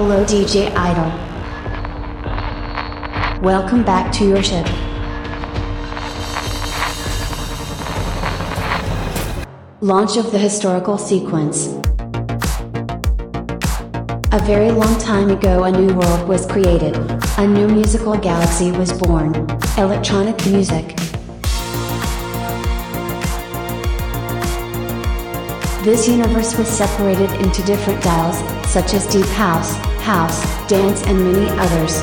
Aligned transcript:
Hello 0.00 0.24
DJ 0.24 0.72
Idol. 0.76 1.10
Welcome 3.42 3.82
back 3.82 4.12
to 4.12 4.24
your 4.24 4.44
ship. 4.44 4.64
Launch 9.80 10.16
of 10.16 10.30
the 10.30 10.38
historical 10.38 10.98
sequence. 10.98 11.66
A 14.30 14.40
very 14.46 14.70
long 14.70 14.96
time 15.00 15.30
ago, 15.30 15.64
a 15.64 15.72
new 15.72 15.92
world 15.92 16.28
was 16.28 16.46
created. 16.46 16.96
A 17.36 17.44
new 17.48 17.66
musical 17.66 18.16
galaxy 18.16 18.70
was 18.70 18.92
born. 18.92 19.34
Electronic 19.76 20.46
music. 20.46 20.97
This 25.82 26.08
universe 26.08 26.58
was 26.58 26.68
separated 26.68 27.30
into 27.40 27.62
different 27.62 28.02
dials, 28.02 28.36
such 28.68 28.94
as 28.94 29.06
deep 29.06 29.24
house, 29.26 29.76
house, 30.02 30.42
dance, 30.66 31.06
and 31.06 31.18
many 31.20 31.48
others. 31.50 32.02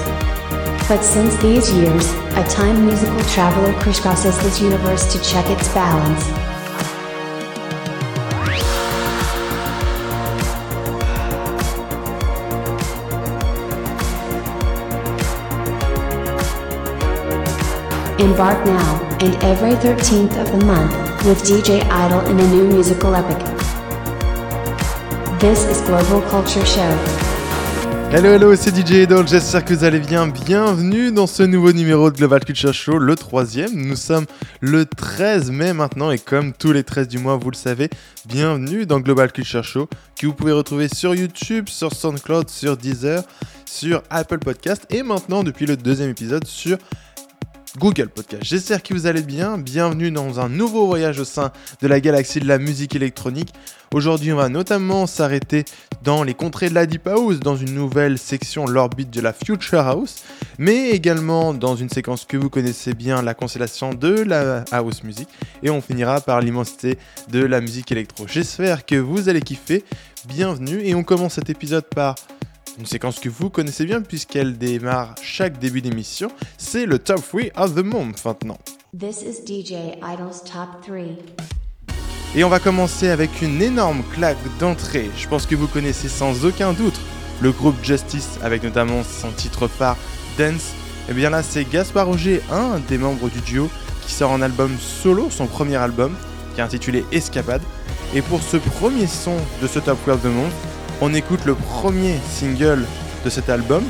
But 0.88 1.02
since 1.02 1.36
these 1.42 1.74
years, 1.74 2.14
a 2.38 2.44
time 2.48 2.86
musical 2.86 3.20
traveler 3.26 3.74
crisscrosses 3.82 4.42
this 4.42 4.62
universe 4.62 5.12
to 5.12 5.22
check 5.22 5.46
its 5.50 5.68
balance. 5.74 6.26
Embark 18.22 18.66
now, 18.66 19.02
and 19.20 19.36
every 19.44 19.72
13th 19.72 20.40
of 20.40 20.52
the 20.58 20.66
month, 20.66 20.94
with 21.26 21.44
DJ 21.44 21.84
Idol 21.84 22.22
in 22.22 22.40
a 22.40 22.48
new 22.48 22.68
musical 22.70 23.14
epic. 23.14 23.55
This 25.46 25.60
is 25.66 25.84
Global 25.84 26.24
Culture 26.28 26.66
Show. 26.66 26.82
Hello 28.12 28.34
hello, 28.34 28.56
c'est 28.56 28.76
DJ 28.76 29.04
Idol, 29.04 29.28
j'espère 29.28 29.64
que 29.64 29.76
vous 29.76 29.84
allez 29.84 30.00
bien. 30.00 30.26
Bienvenue 30.26 31.12
dans 31.12 31.28
ce 31.28 31.44
nouveau 31.44 31.72
numéro 31.72 32.10
de 32.10 32.18
Global 32.18 32.44
Culture 32.44 32.74
Show, 32.74 32.98
le 32.98 33.16
troisième. 33.16 33.72
Nous 33.76 33.96
sommes 33.96 34.26
le 34.60 34.88
13 34.88 35.52
mai 35.52 35.74
maintenant 35.74 36.10
et 36.10 36.18
comme 36.18 36.52
tous 36.52 36.72
les 36.72 36.84
13 36.84 37.08
du 37.10 37.20
mois, 37.20 37.38
vous 37.38 37.52
le 37.52 37.56
savez, 37.56 37.92
bienvenue 38.26 38.88
dans 38.88 39.00
Global 39.00 39.32
Culture 39.32 39.64
Show 39.64 39.88
que 40.20 40.26
vous 40.26 40.34
pouvez 40.34 40.52
retrouver 40.52 40.88
sur 40.88 41.14
YouTube, 41.14 41.70
sur 41.70 41.94
SoundCloud, 41.94 42.50
sur 42.50 42.76
Deezer, 42.76 43.22
sur 43.68 44.02
Apple 44.10 44.40
Podcast 44.40 44.88
et 44.90 45.04
maintenant 45.04 45.44
depuis 45.44 45.68
le 45.68 45.78
deuxième 45.78 46.10
épisode 46.10 46.48
sur 46.48 46.80
Google 47.78 48.08
Podcast. 48.08 48.44
J'espère 48.44 48.82
que 48.82 48.94
vous 48.94 49.06
allez 49.06 49.22
bien. 49.22 49.58
Bienvenue 49.58 50.10
dans 50.10 50.40
un 50.40 50.48
nouveau 50.48 50.88
voyage 50.88 51.20
au 51.20 51.26
sein 51.26 51.52
de 51.82 51.88
la 51.88 52.00
galaxie 52.00 52.40
de 52.40 52.48
la 52.48 52.58
musique 52.58 52.96
électronique. 52.96 53.54
Aujourd'hui, 53.94 54.32
on 54.32 54.38
va 54.38 54.50
notamment 54.50 55.08
s'arrêter 55.08 55.66
dans 56.02 56.24
les 56.24 56.34
contrées 56.34 56.70
de 56.70 56.74
la 56.74 56.86
Deep 56.86 57.08
House, 57.08 57.40
dans 57.40 57.56
une 57.56 57.74
nouvelle 57.74 58.18
section, 58.18 58.66
l'orbite 58.66 59.10
de 59.10 59.20
la 59.22 59.34
Future 59.34 59.80
House, 59.80 60.24
mais 60.58 60.92
également 60.92 61.54
dans 61.54 61.76
une 61.76 61.90
séquence 61.90 62.26
que 62.26 62.38
vous 62.38 62.50
connaissez 62.50 62.94
bien, 62.94 63.22
la 63.22 63.34
constellation 63.34 63.94
de 63.94 64.22
la 64.22 64.64
House 64.72 65.04
Music. 65.04 65.28
Et 65.62 65.70
on 65.70 65.82
finira 65.82 66.22
par 66.22 66.42
l'immensité 66.42 66.98
de 67.30 67.44
la 67.44 67.60
musique 67.60 67.92
électro. 67.92 68.26
J'espère 68.28 68.86
que 68.86 68.96
vous 68.96 69.28
allez 69.28 69.42
kiffer. 69.42 69.84
Bienvenue 70.28 70.82
et 70.84 70.96
on 70.96 71.04
commence 71.04 71.34
cet 71.34 71.50
épisode 71.50 71.86
par 71.86 72.16
une 72.78 72.86
séquence 72.86 73.20
que 73.20 73.30
vous 73.30 73.50
connaissez 73.50 73.86
bien 73.86 74.02
puisqu'elle 74.02 74.58
démarre 74.58 75.16
chaque 75.22 75.60
début 75.60 75.82
d'émission. 75.82 76.30
C'est 76.58 76.86
le 76.86 77.00
Top 77.00 77.22
3 77.28 77.42
of 77.56 77.76
the 77.76 77.84
Month 77.84 78.24
maintenant. 78.26 78.58
This 78.98 79.22
is 79.22 79.46
DJ 79.46 79.98
Idol's 80.02 80.44
Top 80.44 80.82
3. 80.86 80.98
Et 82.36 82.44
on 82.44 82.50
va 82.50 82.60
commencer 82.60 83.10
avec 83.10 83.42
une 83.42 83.62
énorme 83.62 84.04
claque 84.14 84.38
d'entrée. 84.60 85.10
Je 85.18 85.28
pense 85.28 85.46
que 85.46 85.56
vous 85.56 85.68
connaissez 85.68 86.10
sans 86.10 86.46
aucun 86.46 86.74
doute 86.74 87.00
le 87.42 87.52
groupe 87.52 87.76
Justice 87.84 88.40
avec 88.42 88.64
notamment 88.64 89.04
son 89.04 89.32
titre 89.32 89.68
phare 89.68 89.98
Dance. 90.38 90.74
Et 91.10 91.14
bien 91.14 91.30
là, 91.30 91.44
c'est 91.44 91.70
Gaspard 91.70 92.08
Roger, 92.08 92.42
un 92.52 92.80
des 92.80 92.98
membres 92.98 93.30
du 93.30 93.40
duo, 93.42 93.70
qui 94.06 94.12
sort 94.12 94.32
en 94.32 94.42
album 94.42 94.76
solo, 94.80 95.30
son 95.30 95.46
premier 95.46 95.78
album, 95.78 96.16
qui 96.54 96.62
est 96.62 96.64
intitulé 96.64 97.06
Escapade. 97.12 97.62
Et 98.14 98.22
pour 98.22 98.42
ce 98.42 98.58
premier 98.58 99.08
son 99.08 99.36
de 99.62 99.68
ce 99.68 99.80
Top 99.80 99.98
3 100.04 100.16
of 100.16 100.22
the 100.22 100.26
Month, 100.26 100.54
on 101.02 101.14
écoute 101.14 101.46
le 101.46 101.56
premier 101.56 102.18
single 102.30 102.86
de 103.24 103.30
cet 103.30 103.50
album, 103.50 103.84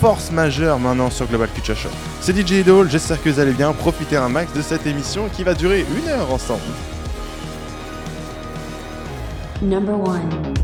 Force 0.00 0.32
majeure 0.32 0.78
maintenant 0.78 1.10
sur 1.10 1.26
Global 1.26 1.48
Culture 1.48 1.76
Show. 1.76 1.88
C'est 2.20 2.36
DJ 2.36 2.52
Idol, 2.52 2.90
j'espère 2.90 3.22
que 3.22 3.30
vous 3.30 3.40
allez 3.40 3.52
bien 3.52 3.72
profiter 3.72 4.16
un 4.16 4.28
max 4.28 4.52
de 4.52 4.62
cette 4.62 4.86
émission 4.86 5.28
qui 5.28 5.44
va 5.44 5.54
durer 5.54 5.86
une 5.96 6.08
heure 6.08 6.32
ensemble. 6.32 6.60
Number 9.62 9.94
1. 9.94 10.61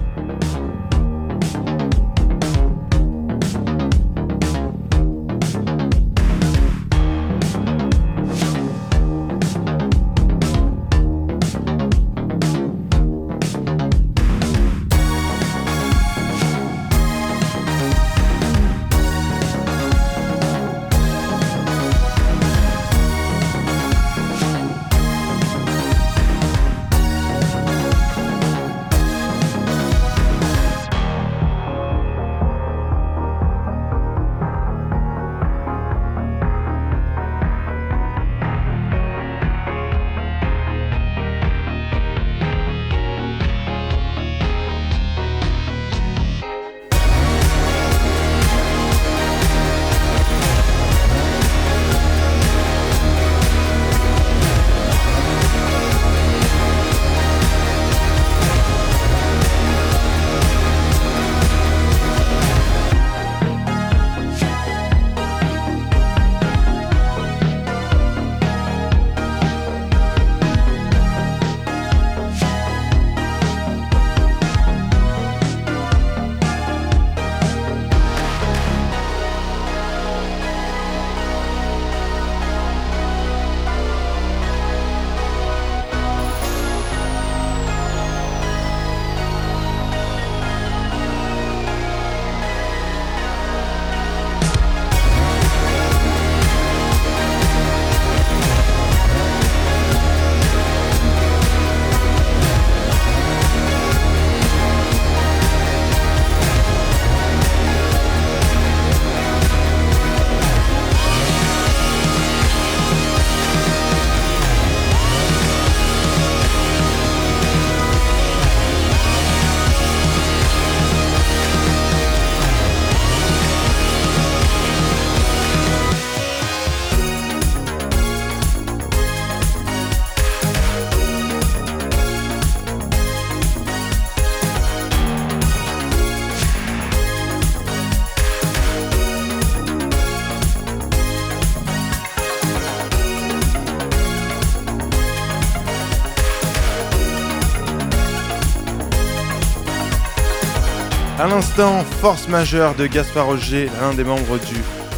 L'instant, 151.29 151.85
Force 152.01 152.29
majeure 152.29 152.75
de 152.75 152.87
Gaspard 152.87 153.27
Roger, 153.27 153.69
l'un 153.81 153.93
des 153.93 154.05
membres 154.05 154.39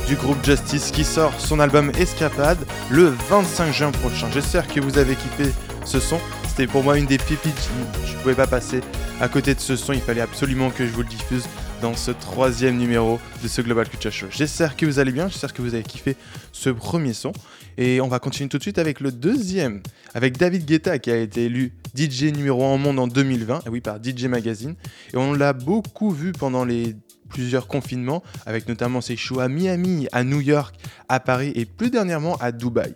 du, 0.07 0.17
groupe 0.17 0.45
Justice, 0.45 0.91
qui 0.91 1.05
sort 1.05 1.33
son 1.39 1.61
album 1.61 1.91
Escapade 1.99 2.59
le 2.91 3.15
25 3.29 3.73
juin 3.73 3.91
prochain. 3.91 4.29
J'espère 4.33 4.67
que 4.67 4.81
vous 4.81 4.99
avez 4.99 5.15
kiffé 5.15 5.53
ce 5.85 5.99
son. 5.99 6.19
C'était 6.49 6.67
pour 6.67 6.83
moi 6.83 6.99
une 6.99 7.07
des 7.07 7.19
pépites, 7.19 7.71
je 8.05 8.13
ne 8.13 8.19
pouvais 8.19 8.35
pas 8.35 8.47
passer 8.47 8.81
à 9.21 9.29
côté 9.29 9.55
de 9.55 9.61
ce 9.61 9.77
son, 9.77 9.93
il 9.93 10.01
fallait 10.01 10.21
absolument 10.21 10.71
que 10.71 10.87
je 10.87 10.93
vous 10.93 11.03
le 11.03 11.09
diffuse 11.09 11.45
dans 11.81 11.95
ce 11.95 12.11
troisième 12.11 12.77
numéro 12.77 13.19
de 13.43 13.49
ce 13.49 13.63
Global 13.63 13.89
Culture 13.89 14.13
Show. 14.13 14.27
J'espère 14.31 14.77
que 14.77 14.85
vous 14.87 14.99
allez 14.99 15.13
bien, 15.13 15.29
j'espère 15.29 15.53
que 15.53 15.63
vous 15.63 15.75
avez 15.75 15.83
kiffé 15.83 16.17
ce 16.53 16.71
premier 16.71 17.13
son. 17.13 17.33
Et 17.79 18.01
on 18.01 18.09
va 18.09 18.19
continuer 18.19 18.49
tout 18.49 18.59
de 18.59 18.63
suite 18.63 18.79
avec 18.79 19.01
le 19.01 19.13
deuxième, 19.13 19.83
avec 20.15 20.37
David 20.37 20.67
Guetta 20.67 20.99
qui 20.99 21.11
a 21.11 21.17
été 21.17 21.45
élu 21.45 21.73
DJ 21.97 22.25
numéro 22.25 22.65
1 22.65 22.75
au 22.75 22.79
monde 22.79 22.99
en 22.99 23.07
2020, 23.07 23.63
oui 23.71 23.81
par 23.81 23.99
DJ 24.03 24.25
Magazine. 24.25 24.75
Et 25.15 25.17
on 25.17 25.33
l'a 25.33 25.53
beaucoup 25.53 26.11
vu 26.11 26.33
pendant 26.33 26.65
les 26.65 26.97
plusieurs 27.29 27.67
confinements, 27.67 28.23
avec 28.45 28.69
notamment 28.69 29.01
ses 29.01 29.17
shows 29.17 29.41
à 29.41 29.49
Miami, 29.49 30.09
à 30.13 30.25
New 30.25 30.41
York, 30.41 30.75
à 31.09 31.21
Paris 31.21 31.53
et 31.55 31.65
plus 31.65 31.91
dernièrement 31.91 32.37
à 32.37 32.53
Dubaï. 32.53 32.95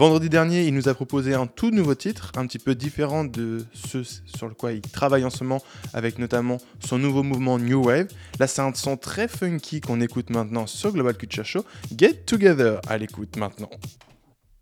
Vendredi 0.00 0.30
dernier, 0.30 0.62
il 0.62 0.72
nous 0.72 0.88
a 0.88 0.94
proposé 0.94 1.34
un 1.34 1.46
tout 1.46 1.70
nouveau 1.70 1.94
titre, 1.94 2.32
un 2.36 2.46
petit 2.46 2.58
peu 2.58 2.74
différent 2.74 3.22
de 3.22 3.66
ce 3.74 4.02
sur 4.02 4.48
le 4.48 4.54
quoi 4.54 4.72
il 4.72 4.80
travaille 4.80 5.26
en 5.26 5.28
ce 5.28 5.44
moment, 5.44 5.62
avec 5.92 6.18
notamment 6.18 6.56
son 6.82 6.96
nouveau 6.96 7.22
mouvement 7.22 7.58
New 7.58 7.84
Wave. 7.84 8.06
Là, 8.38 8.46
c'est 8.46 8.62
un 8.62 8.72
son 8.72 8.96
très 8.96 9.28
funky 9.28 9.82
qu'on 9.82 10.00
écoute 10.00 10.30
maintenant 10.30 10.66
sur 10.66 10.90
Global 10.92 11.14
Culture 11.18 11.44
Show. 11.44 11.66
Get 11.94 12.24
Together 12.24 12.80
à 12.88 12.96
l'écoute 12.96 13.36
maintenant. 13.36 13.68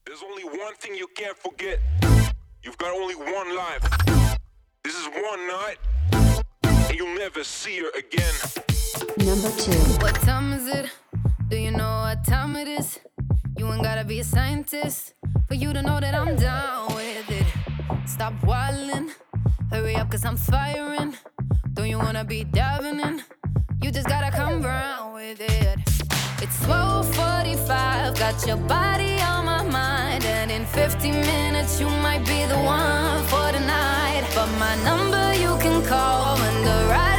There's 0.06 0.24
only 0.28 0.42
one 0.42 0.74
thing 0.80 0.96
you 0.98 1.06
can't 1.14 1.36
forget. 1.38 1.78
You've 2.64 2.76
got 2.76 2.90
only 3.00 3.14
one 3.14 3.54
life. 3.54 3.88
This 4.82 4.94
is 4.94 5.06
one 5.06 5.46
night, 5.46 5.78
and 6.64 6.98
you'll 6.98 7.16
never 7.16 7.44
see 7.44 7.78
her 7.78 7.92
again. 7.96 8.34
Number 9.24 9.50
two. 9.56 9.78
What 10.02 10.20
time 10.22 10.52
is 10.52 10.66
it? 10.66 10.90
Do 11.48 11.56
you 11.56 11.70
know 11.70 12.00
what 12.02 12.24
time 12.24 12.56
it 12.56 12.66
is? 12.66 12.98
You 13.58 13.72
ain't 13.72 13.82
gotta 13.82 14.04
be 14.04 14.20
a 14.20 14.24
scientist 14.24 15.14
for 15.48 15.54
you 15.54 15.72
to 15.72 15.82
know 15.82 15.98
that 15.98 16.14
I'm 16.14 16.36
down 16.36 16.94
with 16.94 17.28
it. 17.28 17.46
Stop 18.06 18.32
whining, 18.44 19.10
hurry 19.72 19.96
up, 19.96 20.12
cause 20.12 20.24
I'm 20.24 20.36
firing. 20.36 21.16
Don't 21.74 21.88
you 21.88 21.98
wanna 21.98 22.24
be 22.24 22.44
diving 22.44 23.00
in? 23.00 23.20
You 23.82 23.90
just 23.90 24.06
gotta 24.06 24.30
come 24.30 24.62
round 24.62 25.14
with 25.14 25.40
it. 25.40 25.78
It's 26.40 26.58
12:45, 26.66 28.16
got 28.16 28.46
your 28.46 28.58
body 28.58 29.20
on 29.22 29.44
my 29.44 29.64
mind, 29.64 30.24
and 30.24 30.52
in 30.52 30.64
50 30.64 31.10
minutes 31.10 31.80
you 31.80 31.88
might 32.06 32.24
be 32.24 32.46
the 32.46 32.60
one 32.60 33.24
for 33.24 33.50
the 33.50 33.62
night. 33.66 34.22
But 34.36 34.48
my 34.64 34.74
number 34.84 35.34
you 35.34 35.58
can 35.58 35.84
call 35.84 36.38
when 36.38 36.56
the 36.64 36.78
writing's 36.90 37.17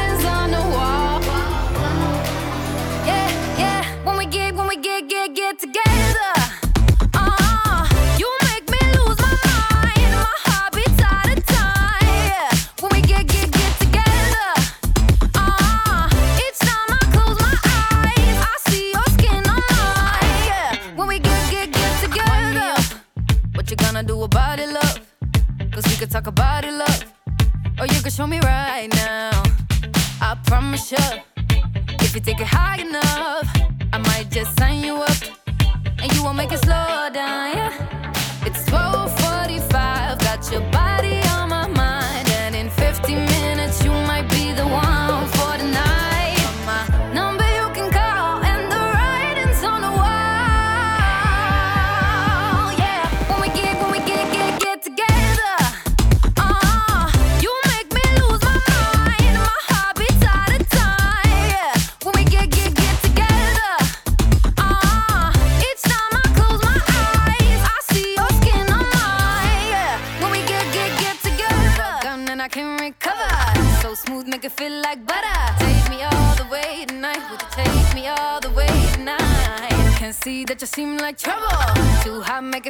could 26.09 26.25
talk 26.25 26.27
about 26.27 26.65
it, 26.65 26.73
love. 26.73 27.05
Or 27.79 27.85
you 27.85 28.01
can 28.01 28.11
show 28.11 28.25
me 28.25 28.39
right 28.39 28.87
now. 28.93 29.43
I 30.21 30.35
promise 30.45 30.91
you, 30.91 30.97
if 32.01 32.15
you 32.15 32.21
take 32.21 32.39
it 32.39 32.47
high 32.47 32.81
enough, 32.81 33.47
I 33.93 33.97
might 33.99 34.29
just 34.31 34.57
sign 34.57 34.83
you 34.83 34.95
up. 34.95 35.17
And 36.01 36.13
you 36.15 36.23
won't 36.23 36.37
make 36.37 36.51
it 36.51 36.59
slow 36.59 37.09
down, 37.13 37.53
yeah. 37.53 38.45
It's 38.45 38.65
12:45, 38.65 39.18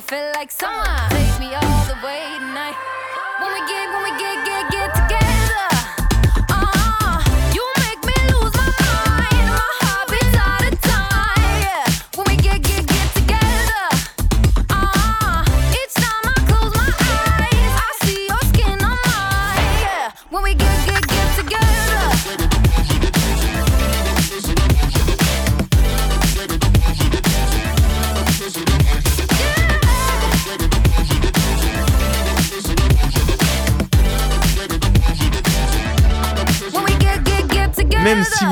feel 0.10 0.32
like 0.34 0.50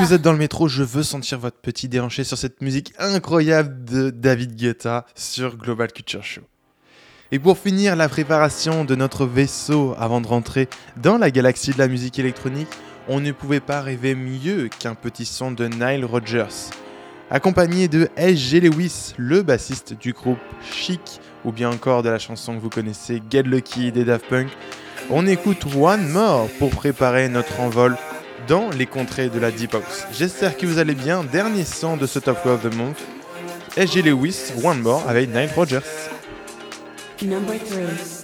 vous 0.08 0.14
êtes 0.14 0.22
dans 0.22 0.32
le 0.32 0.38
métro, 0.38 0.68
je 0.68 0.82
veux 0.82 1.02
sentir 1.02 1.38
votre 1.38 1.58
petit 1.58 1.86
déhanché 1.86 2.24
sur 2.24 2.38
cette 2.38 2.62
musique 2.62 2.94
incroyable 2.98 3.84
de 3.84 4.08
David 4.08 4.56
Guetta 4.56 5.04
sur 5.14 5.58
Global 5.58 5.92
Culture 5.92 6.24
Show. 6.24 6.40
Et 7.30 7.38
pour 7.38 7.58
finir 7.58 7.94
la 7.94 8.08
préparation 8.08 8.86
de 8.86 8.94
notre 8.94 9.26
vaisseau 9.26 9.94
avant 9.98 10.22
de 10.22 10.26
rentrer 10.26 10.70
dans 10.96 11.18
la 11.18 11.30
galaxie 11.30 11.72
de 11.72 11.78
la 11.78 11.88
musique 11.88 12.18
électronique, 12.18 12.70
on 13.06 13.20
ne 13.20 13.32
pouvait 13.32 13.60
pas 13.60 13.82
rêver 13.82 14.14
mieux 14.14 14.70
qu'un 14.78 14.94
petit 14.94 15.26
son 15.26 15.52
de 15.52 15.66
Nile 15.66 16.06
Rodgers. 16.06 16.70
Accompagné 17.30 17.88
de 17.88 18.08
S.G. 18.16 18.60
Lewis, 18.60 19.12
le 19.18 19.42
bassiste 19.42 19.92
du 19.92 20.14
groupe 20.14 20.38
Chic, 20.72 21.20
ou 21.44 21.52
bien 21.52 21.68
encore 21.68 22.02
de 22.02 22.08
la 22.08 22.18
chanson 22.18 22.56
que 22.56 22.62
vous 22.62 22.70
connaissez 22.70 23.20
Get 23.30 23.42
Lucky 23.42 23.92
des 23.92 24.06
Daft 24.06 24.26
Punk, 24.26 24.48
on 25.10 25.26
écoute 25.26 25.66
One 25.76 26.08
More 26.08 26.48
pour 26.58 26.70
préparer 26.70 27.28
notre 27.28 27.60
envol 27.60 27.94
dans 28.46 28.70
les 28.70 28.86
contrées 28.86 29.28
de 29.28 29.38
la 29.38 29.50
Deep 29.50 29.74
House. 29.74 30.04
J'espère 30.12 30.56
que 30.56 30.66
vous 30.66 30.78
allez 30.78 30.94
bien. 30.94 31.24
Dernier 31.24 31.64
son 31.64 31.96
de 31.96 32.06
ce 32.06 32.18
Top 32.18 32.44
of 32.46 32.62
the 32.62 32.74
Month. 32.74 32.98
S.G. 33.76 34.02
Lewis, 34.02 34.52
One 34.62 34.80
More 34.80 35.04
avec 35.08 35.28
Nile 35.28 35.50
Rodgers. 35.54 35.82
Number 37.22 37.58
three. 37.58 38.18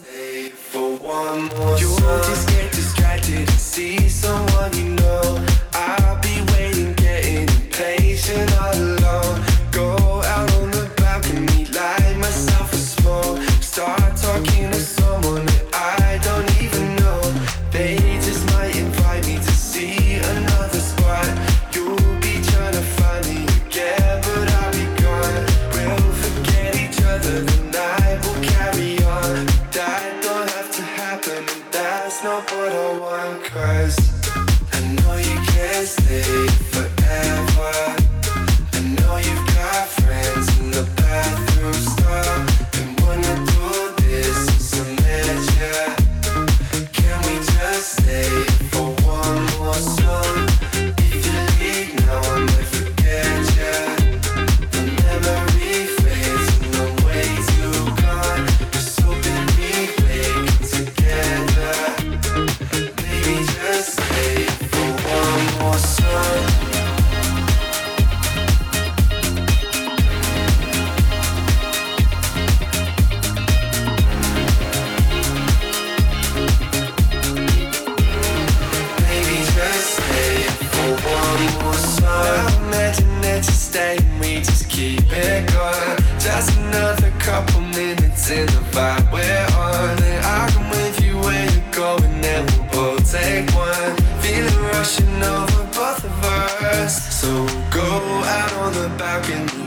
for 0.75 0.97
one 0.99 1.49
more 1.57 1.79
You 1.79 1.89
won't 1.91 2.25
just 2.25 2.49
get 2.49 2.73
distracted 2.73 3.49
and 3.49 3.51
see 3.51 4.09
someone 4.09 4.73
you 4.77 4.97
know 4.97 5.54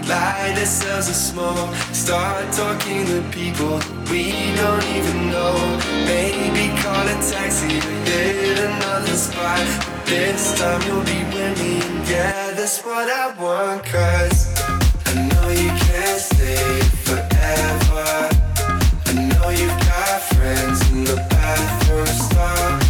light 0.07 0.55
ourselves 0.57 1.09
a 1.09 1.13
smoke. 1.13 1.73
Start 1.91 2.51
talking 2.53 3.05
to 3.05 3.21
people 3.31 3.79
we 4.09 4.31
don't 4.55 4.85
even 4.95 5.29
know. 5.31 5.55
Maybe 6.05 6.65
call 6.81 7.05
a 7.07 7.17
taxi 7.31 7.79
to 7.79 7.87
hit 8.11 8.59
another 8.59 9.13
spot. 9.13 9.65
This 10.05 10.57
time 10.59 10.81
you'll 10.87 11.03
be 11.03 11.19
with 11.35 11.59
me, 11.59 11.79
yeah, 12.09 12.51
that's 12.51 12.83
what 12.85 13.09
I 13.09 13.33
want. 13.39 13.83
Cause 13.85 14.53
I 15.07 15.27
know 15.27 15.49
you 15.49 15.69
can't 15.85 16.21
stay 16.21 16.79
forever. 17.05 18.29
I 19.07 19.13
know 19.29 19.49
you've 19.49 19.79
got 19.91 20.21
friends 20.33 20.79
in 20.91 21.03
the 21.03 21.17
bathroom 21.29 22.05
stall. 22.05 22.86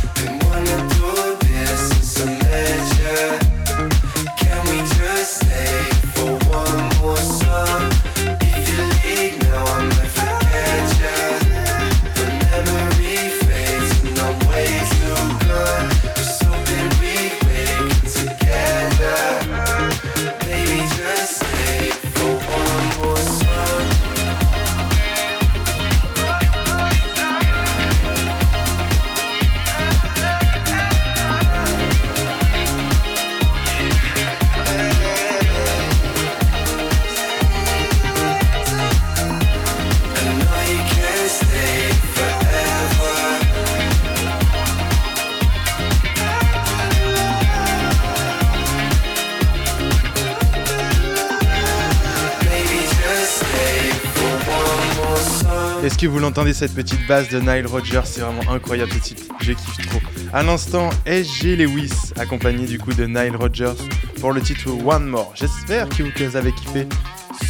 Que 55.98 56.06
vous 56.06 56.20
l'entendez 56.20 56.54
cette 56.54 56.76
petite 56.76 57.08
basse 57.08 57.30
de 57.30 57.40
Nile 57.40 57.66
Rodgers? 57.66 58.04
C'est 58.06 58.22
vraiment 58.22 58.48
incroyable 58.52 58.92
ce 58.92 59.00
titre, 59.00 59.24
je 59.42 59.54
kiffe 59.54 59.88
trop. 59.88 60.00
À 60.32 60.44
l'instant, 60.44 60.92
SG 61.08 61.56
Lewis, 61.56 62.14
accompagné 62.18 62.68
du 62.68 62.78
coup 62.78 62.94
de 62.94 63.06
Nile 63.06 63.36
Rodgers 63.36 63.74
pour 64.20 64.32
le 64.32 64.42
titre 64.42 64.70
One 64.86 65.08
More. 65.08 65.32
J'espère 65.34 65.90
que 65.90 66.24
vous 66.24 66.36
avez 66.36 66.52
kiffé 66.52 66.88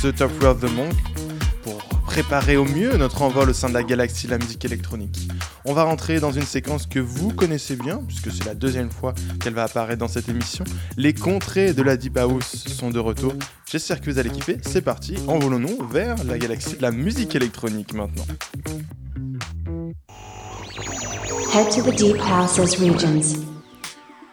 ce 0.01 0.07
Top 0.07 0.31
World 0.41 0.61
de 0.61 0.67
Monk 0.67 0.93
pour 1.63 1.77
préparer 2.05 2.55
au 2.55 2.63
mieux 2.63 2.95
notre 2.95 3.21
envol 3.21 3.49
au 3.49 3.53
sein 3.53 3.67
de 3.67 3.73
la 3.73 3.83
galaxie 3.83 4.27
de 4.27 4.31
la 4.31 4.37
musique 4.37 4.63
électronique. 4.63 5.27
On 5.65 5.73
va 5.73 5.83
rentrer 5.83 6.21
dans 6.21 6.31
une 6.31 6.43
séquence 6.43 6.87
que 6.87 6.99
vous 6.99 7.33
connaissez 7.33 7.75
bien, 7.75 8.01
puisque 8.07 8.31
c'est 8.31 8.45
la 8.45 8.55
deuxième 8.55 8.91
fois 8.91 9.13
qu'elle 9.41 9.55
va 9.55 9.63
apparaître 9.63 9.99
dans 9.99 10.07
cette 10.07 10.29
émission. 10.29 10.63
Les 10.95 11.13
contrées 11.13 11.73
de 11.73 11.81
la 11.81 11.97
Deep 11.97 12.17
House 12.17 12.65
sont 12.67 12.91
de 12.91 12.99
retour. 12.99 13.33
J'espère 13.69 13.99
que 13.99 14.09
vous 14.09 14.17
allez 14.17 14.29
kiffer. 14.29 14.59
C'est 14.61 14.81
parti, 14.81 15.17
envolons-nous 15.27 15.85
vers 15.89 16.23
la 16.23 16.37
galaxie 16.37 16.77
de 16.77 16.81
la 16.81 16.91
musique 16.91 17.35
électronique 17.35 17.93
maintenant. 17.93 18.23
Head 21.53 21.69
to 21.75 21.81
the 21.81 21.93
deep 21.93 22.15
house's 22.17 22.77
regions. 22.79 23.43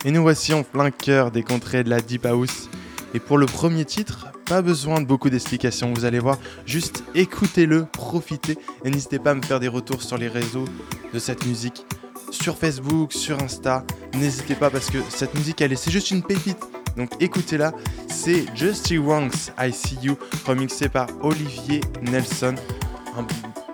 Et 0.04 0.12
nous 0.12 0.22
voici 0.22 0.54
en 0.54 0.62
plein 0.62 0.92
cœur 0.92 1.32
des 1.32 1.42
contrées 1.42 1.82
de 1.82 1.90
la 1.90 2.00
Deep 2.00 2.26
House. 2.26 2.68
Et 3.12 3.18
pour 3.18 3.36
le 3.36 3.46
premier 3.46 3.84
titre, 3.84 4.28
pas 4.46 4.62
besoin 4.62 5.00
de 5.00 5.06
beaucoup 5.06 5.30
d'explications, 5.30 5.92
vous 5.92 6.04
allez 6.04 6.20
voir, 6.20 6.38
juste 6.64 7.02
écoutez-le, 7.16 7.86
profitez, 7.86 8.56
et 8.84 8.90
n'hésitez 8.90 9.18
pas 9.18 9.32
à 9.32 9.34
me 9.34 9.42
faire 9.42 9.58
des 9.58 9.68
retours 9.68 10.02
sur 10.04 10.16
les 10.16 10.28
réseaux 10.28 10.66
de 11.12 11.18
cette 11.18 11.44
musique, 11.44 11.86
sur 12.30 12.56
Facebook, 12.56 13.12
sur 13.12 13.42
Insta, 13.42 13.84
n'hésitez 14.14 14.54
pas 14.54 14.70
parce 14.70 14.90
que 14.90 14.98
cette 15.08 15.34
musique, 15.34 15.60
elle 15.60 15.72
est, 15.72 15.76
c'est 15.76 15.90
juste 15.90 16.10
une 16.10 16.22
pépite, 16.22 16.58
donc 16.96 17.10
écoutez-la, 17.20 17.72
c'est 18.08 18.44
Justy 18.54 18.98
Wong's 18.98 19.50
I 19.58 19.72
See 19.72 19.98
You, 20.02 20.16
remixé 20.46 20.88
par 20.88 21.08
Olivier 21.22 21.80
Nelson. 22.02 22.54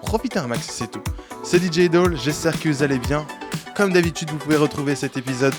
Profitez 0.03 0.39
un 0.39 0.47
max, 0.47 0.69
c'est 0.71 0.91
tout. 0.91 1.03
C'est 1.43 1.59
DJ 1.59 1.89
Doll, 1.89 2.17
j'espère 2.17 2.59
que 2.59 2.69
vous 2.69 2.83
allez 2.83 2.99
bien. 2.99 3.27
Comme 3.77 3.93
d'habitude, 3.93 4.31
vous 4.31 4.39
pouvez 4.39 4.57
retrouver 4.57 4.95
cet 4.95 5.17
épisode 5.17 5.55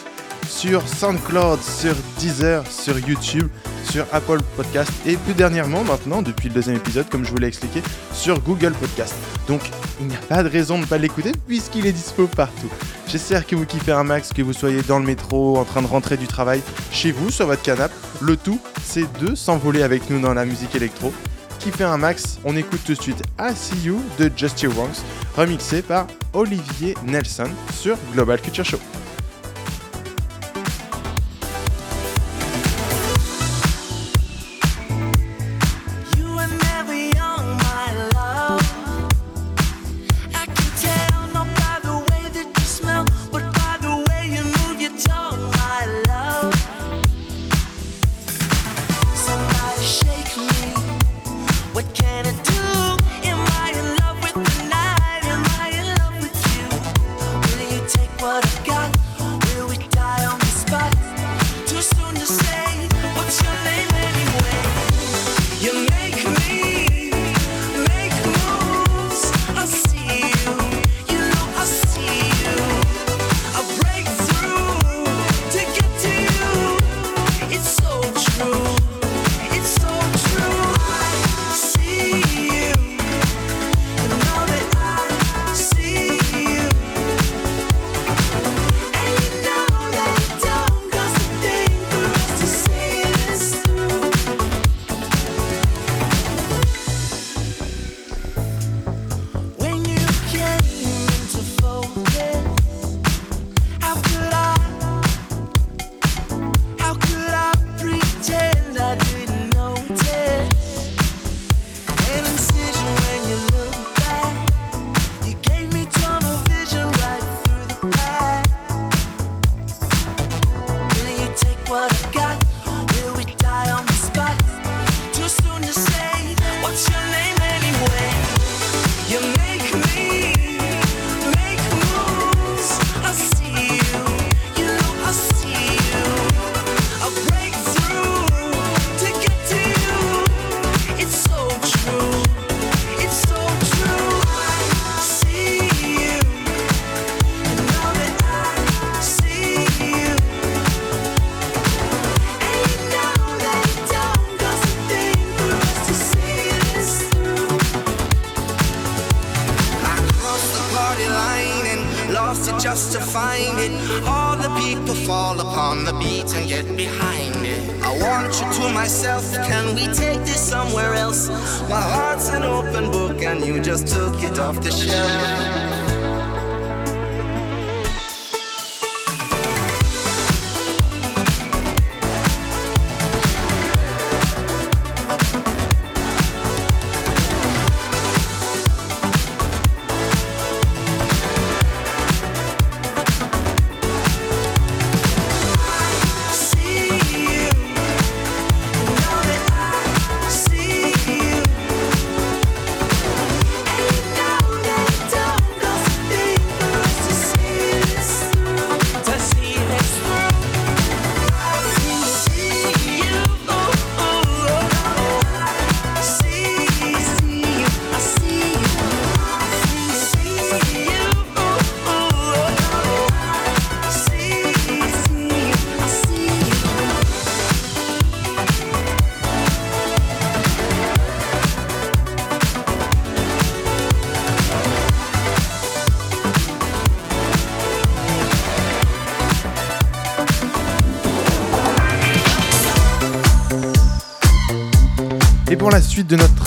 sur 0.47 0.87
SoundCloud, 0.87 1.59
sur 1.61 1.95
Deezer, 2.19 2.63
sur 2.67 2.97
YouTube, 2.99 3.47
sur 3.89 4.05
Apple 4.11 4.39
Podcast 4.55 4.91
et 5.05 5.17
plus 5.17 5.33
dernièrement 5.33 5.83
maintenant, 5.83 6.21
depuis 6.21 6.49
le 6.49 6.55
deuxième 6.55 6.77
épisode, 6.77 7.09
comme 7.09 7.25
je 7.25 7.31
vous 7.31 7.37
l'ai 7.37 7.47
expliqué, 7.47 7.81
sur 8.13 8.39
Google 8.41 8.73
Podcast. 8.73 9.15
Donc 9.47 9.61
il 9.99 10.07
n'y 10.07 10.15
a 10.15 10.19
pas 10.19 10.43
de 10.43 10.49
raison 10.49 10.75
de 10.75 10.81
ne 10.81 10.85
pas 10.85 10.97
l'écouter 10.97 11.31
puisqu'il 11.47 11.85
est 11.85 11.91
dispo 11.91 12.27
partout. 12.27 12.69
J'espère 13.07 13.45
que 13.45 13.55
vous 13.55 13.65
kiffez 13.65 13.91
un 13.91 14.03
max, 14.03 14.31
que 14.33 14.41
vous 14.41 14.53
soyez 14.53 14.81
dans 14.83 14.99
le 14.99 15.05
métro, 15.05 15.57
en 15.57 15.65
train 15.65 15.81
de 15.81 15.87
rentrer 15.87 16.17
du 16.17 16.27
travail, 16.27 16.61
chez 16.91 17.11
vous, 17.11 17.29
sur 17.29 17.47
votre 17.47 17.61
canapé. 17.61 17.93
Le 18.21 18.37
tout, 18.37 18.59
c'est 18.83 19.11
de 19.19 19.35
s'envoler 19.35 19.83
avec 19.83 20.09
nous 20.09 20.19
dans 20.19 20.33
la 20.33 20.45
musique 20.45 20.75
électro. 20.75 21.13
Kiffez 21.59 21.83
un 21.83 21.97
max, 21.97 22.39
on 22.43 22.55
écoute 22.55 22.81
tout 22.85 22.93
de 22.93 23.01
suite 23.01 23.21
I 23.39 23.51
See 23.55 23.85
You 23.85 24.01
de 24.17 24.31
Justy 24.35 24.67
Wongs, 24.67 25.03
remixé 25.35 25.81
par 25.81 26.07
Olivier 26.33 26.95
Nelson 27.05 27.49
sur 27.73 27.97
Global 28.13 28.41
Culture 28.41 28.65
Show. 28.65 28.79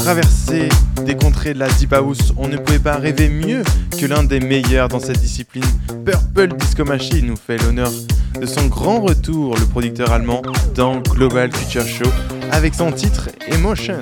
Traversée 0.04 0.68
des 1.06 1.16
contrées 1.16 1.54
de 1.54 1.58
la 1.58 1.66
Deep 1.66 1.94
House, 1.94 2.34
on 2.36 2.46
ne 2.46 2.58
pouvait 2.58 2.78
pas 2.78 2.98
rêver 2.98 3.30
mieux 3.30 3.62
que 3.98 4.04
l'un 4.04 4.22
des 4.22 4.38
meilleurs 4.38 4.88
dans 4.88 5.00
cette 5.00 5.18
discipline. 5.18 5.64
Purple 6.04 6.48
Disco 6.58 6.84
Machine 6.84 7.24
nous 7.24 7.36
fait 7.36 7.56
l'honneur 7.56 7.90
de 8.38 8.44
son 8.44 8.66
grand 8.66 9.00
retour, 9.00 9.56
le 9.56 9.64
producteur 9.64 10.12
allemand, 10.12 10.42
dans 10.74 11.00
Global 11.00 11.50
Future 11.50 11.86
Show, 11.86 12.10
avec 12.52 12.74
son 12.74 12.92
titre 12.92 13.30
Emotion. 13.46 13.98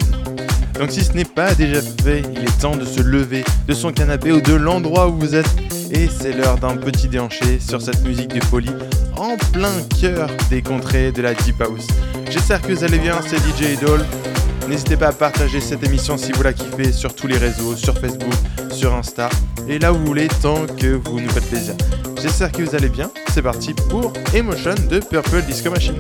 Donc 0.81 0.91
si 0.91 1.05
ce 1.05 1.13
n'est 1.13 1.25
pas 1.25 1.55
déjà 1.55 1.81
fait, 1.81 2.25
il 2.35 2.43
est 2.43 2.61
temps 2.61 2.77
de 2.77 2.85
se 2.85 3.01
lever 3.01 3.45
de 3.69 3.73
son 3.73 3.93
canapé 3.93 4.33
ou 4.33 4.41
de 4.41 4.55
l'endroit 4.55 5.07
où 5.07 5.17
vous 5.17 5.37
êtes. 5.37 5.55
Et 5.93 6.09
c'est 6.09 6.33
l'heure 6.33 6.59
d'un 6.59 6.77
petit 6.79 7.07
déhanché 7.07 7.61
sur 7.61 7.81
cette 7.81 8.03
musique 8.03 8.35
de 8.35 8.43
folie 8.43 8.75
en 9.17 9.37
plein 9.53 9.81
cœur 10.01 10.29
des 10.51 10.63
contrées 10.63 11.13
de 11.13 11.23
la 11.23 11.33
Deep 11.33 11.63
House. 11.63 11.87
J'espère 12.29 12.61
que 12.61 12.73
vous 12.73 12.83
allez 12.83 12.99
bien, 12.99 13.21
c'est 13.25 13.37
DJ 13.37 13.75
Idol. 13.75 14.05
N'hésitez 14.69 14.97
pas 14.97 15.09
à 15.09 15.13
partager 15.13 15.61
cette 15.61 15.85
émission 15.85 16.17
si 16.17 16.33
vous 16.33 16.43
la 16.43 16.53
kiffez 16.53 16.93
sur 16.93 17.15
tous 17.15 17.27
les 17.27 17.37
réseaux, 17.37 17.77
sur 17.77 17.99
Facebook, 17.99 18.33
sur 18.71 18.95
Insta, 18.95 19.29
et 19.69 19.79
là 19.79 19.93
où 19.93 19.97
vous 19.97 20.07
voulez, 20.07 20.29
tant 20.41 20.67
que 20.67 20.95
vous 21.05 21.21
nous 21.21 21.31
faites 21.31 21.49
plaisir. 21.49 21.75
J'espère 22.21 22.53
que 22.53 22.63
vous 22.63 22.75
allez 22.75 22.89
bien. 22.89 23.11
C'est 23.33 23.43
parti 23.43 23.75
pour 23.91 24.13
Emotion 24.35 24.75
de 24.89 25.01
Purple 25.01 25.43
Disco 25.43 25.71
Machine. 25.71 25.99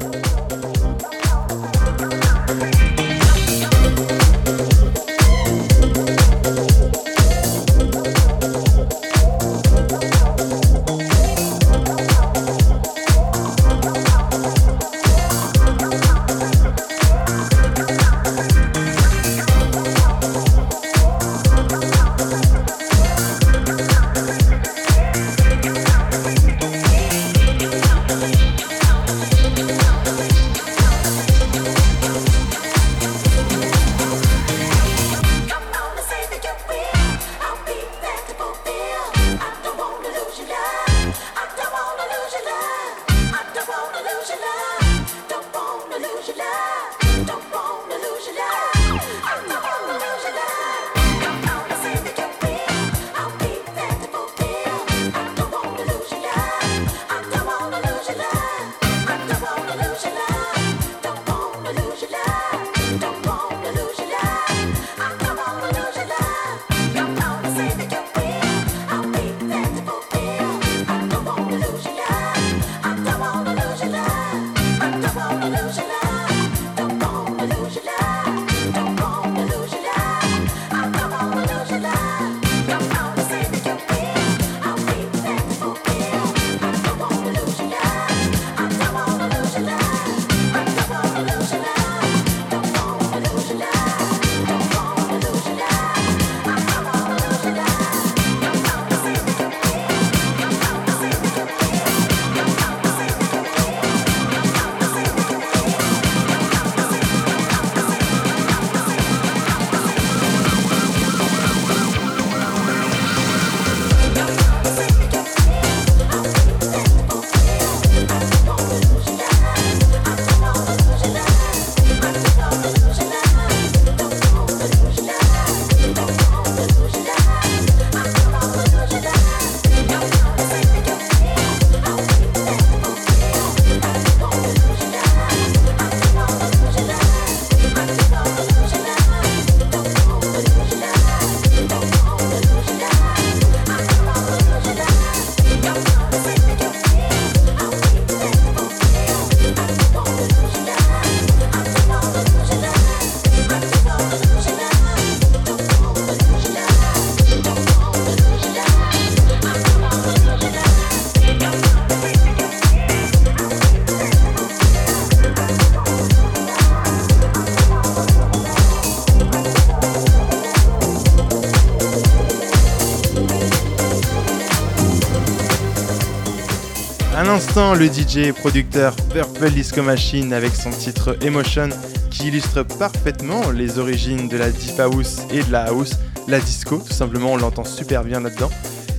Le 177.55 177.87
DJ 177.87 178.29
et 178.29 178.33
producteur 178.33 178.97
Purple 179.13 179.51
Disco 179.51 179.83
Machine 179.83 180.33
avec 180.33 180.55
son 180.55 180.71
titre 180.71 181.19
Emotion 181.21 181.69
qui 182.11 182.29
illustre 182.29 182.63
parfaitement 182.63 183.51
les 183.51 183.79
origines 183.79 184.27
de 184.27 184.39
la 184.39 184.51
deep 184.51 184.81
house 184.81 185.19
et 185.31 185.43
de 185.43 185.53
la 185.53 185.65
house, 185.65 185.93
la 186.29 186.41
disco, 186.41 186.79
tout 186.79 186.95
simplement, 186.95 187.33
on 187.33 187.37
l'entend 187.37 187.65
super 187.65 188.05
bien 188.05 188.21
là-dedans. 188.21 188.49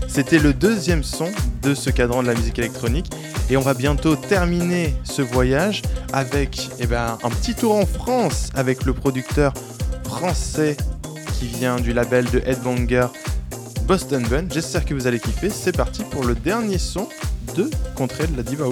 C'était 0.07 0.37
le 0.37 0.53
deuxième 0.53 1.03
son 1.03 1.31
de 1.63 1.73
ce 1.73 1.89
cadran 1.89 2.21
de 2.21 2.27
la 2.27 2.35
musique 2.35 2.59
électronique 2.59 3.11
et 3.49 3.57
on 3.57 3.61
va 3.61 3.73
bientôt 3.73 4.15
terminer 4.15 4.93
ce 5.03 5.23
voyage 5.23 5.81
avec 6.11 6.69
eh 6.79 6.85
ben, 6.85 7.17
un 7.23 7.29
petit 7.31 7.55
tour 7.55 7.75
en 7.75 7.87
France 7.87 8.49
avec 8.53 8.85
le 8.85 8.93
producteur 8.93 9.53
français 10.03 10.77
qui 11.39 11.47
vient 11.47 11.77
du 11.77 11.91
label 11.91 12.29
de 12.29 12.39
Headbanger 12.45 13.07
Boston 13.87 14.23
Bun. 14.29 14.45
J'espère 14.51 14.85
que 14.85 14.93
vous 14.93 15.07
allez 15.07 15.19
kiffer. 15.19 15.49
C'est 15.49 15.75
parti 15.75 16.03
pour 16.03 16.23
le 16.23 16.35
dernier 16.35 16.77
son 16.77 17.07
de 17.55 17.69
Contrée 17.95 18.27
de 18.27 18.37
la 18.37 18.43
Diva. 18.43 18.65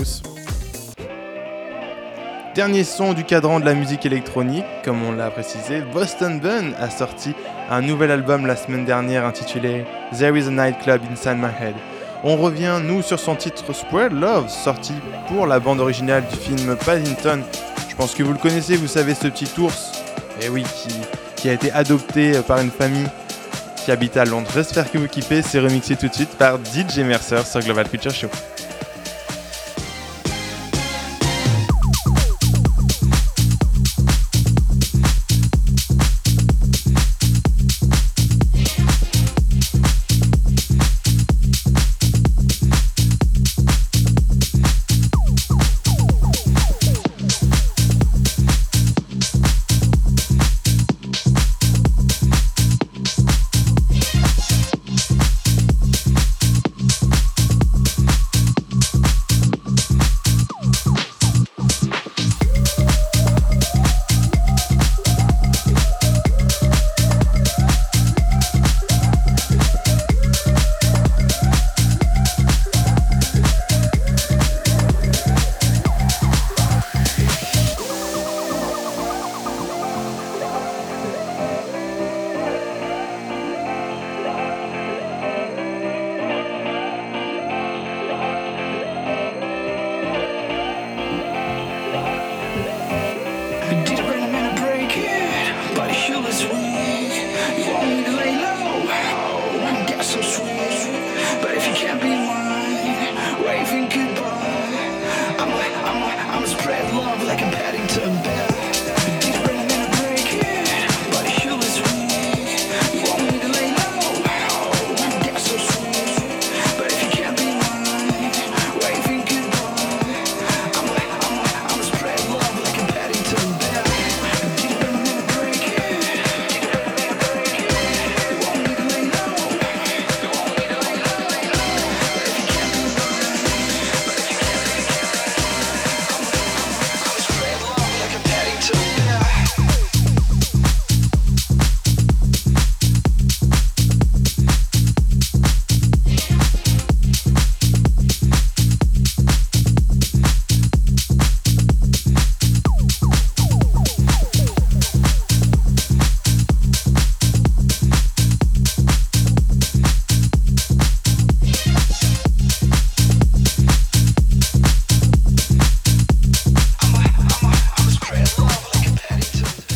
Dernier 2.56 2.84
son 2.84 3.14
du 3.14 3.24
cadran 3.24 3.60
de 3.60 3.66
la 3.66 3.74
musique 3.74 4.06
électronique, 4.06 4.66
comme 4.84 5.04
on 5.04 5.12
l'a 5.12 5.30
précisé, 5.30 5.82
Boston 5.94 6.40
Bun 6.40 6.74
a 6.80 6.90
sorti 6.90 7.34
un 7.70 7.82
nouvel 7.82 8.12
album 8.12 8.46
la 8.46 8.56
semaine 8.56 8.86
dernière 8.86 9.26
intitulé 9.26 9.86
There 10.18 10.38
is 10.38 10.48
a 10.48 10.52
Nightclub 10.52 11.02
Inside 11.12 11.38
My 11.38 11.50
Head. 11.60 11.76
On 12.24 12.36
revient, 12.38 12.80
nous, 12.84 13.02
sur 13.02 13.20
son 13.20 13.36
titre 13.36 13.74
Spread 13.74 14.12
Love, 14.12 14.50
sorti 14.50 14.94
pour 15.28 15.48
la 15.48 15.60
bande 15.60 15.80
originale 15.80 16.24
du 16.32 16.36
film 16.36 16.76
Paddington. 16.86 17.42
Je 17.90 17.96
pense 17.96 18.14
que 18.14 18.24
vous 18.24 18.34
le 18.34 18.40
connaissez, 18.40 18.76
vous 18.76 18.88
savez, 18.88 19.16
ce 19.16 19.28
petit 19.28 19.50
ours, 19.60 19.92
et 20.42 20.50
oui, 20.50 20.64
qui, 20.64 20.94
qui 21.36 21.50
a 21.50 21.54
été 21.54 21.72
adopté 21.72 22.34
par 22.48 22.60
une 22.60 22.72
famille 22.72 23.08
qui 23.84 23.92
habite 23.92 24.18
à 24.18 24.26
Londres. 24.26 24.50
J'espère 24.54 24.92
que 24.92 24.98
vous 24.98 25.08
kiffez, 25.08 25.42
c'est 25.42 25.60
remixé 25.60 25.96
tout 25.96 26.08
de 26.08 26.14
suite 26.14 26.38
par 26.38 26.58
DJ 26.58 27.00
Mercer 27.00 27.44
sur 27.46 27.62
Global 27.62 27.90
Culture 27.90 28.14
Show. 28.14 28.30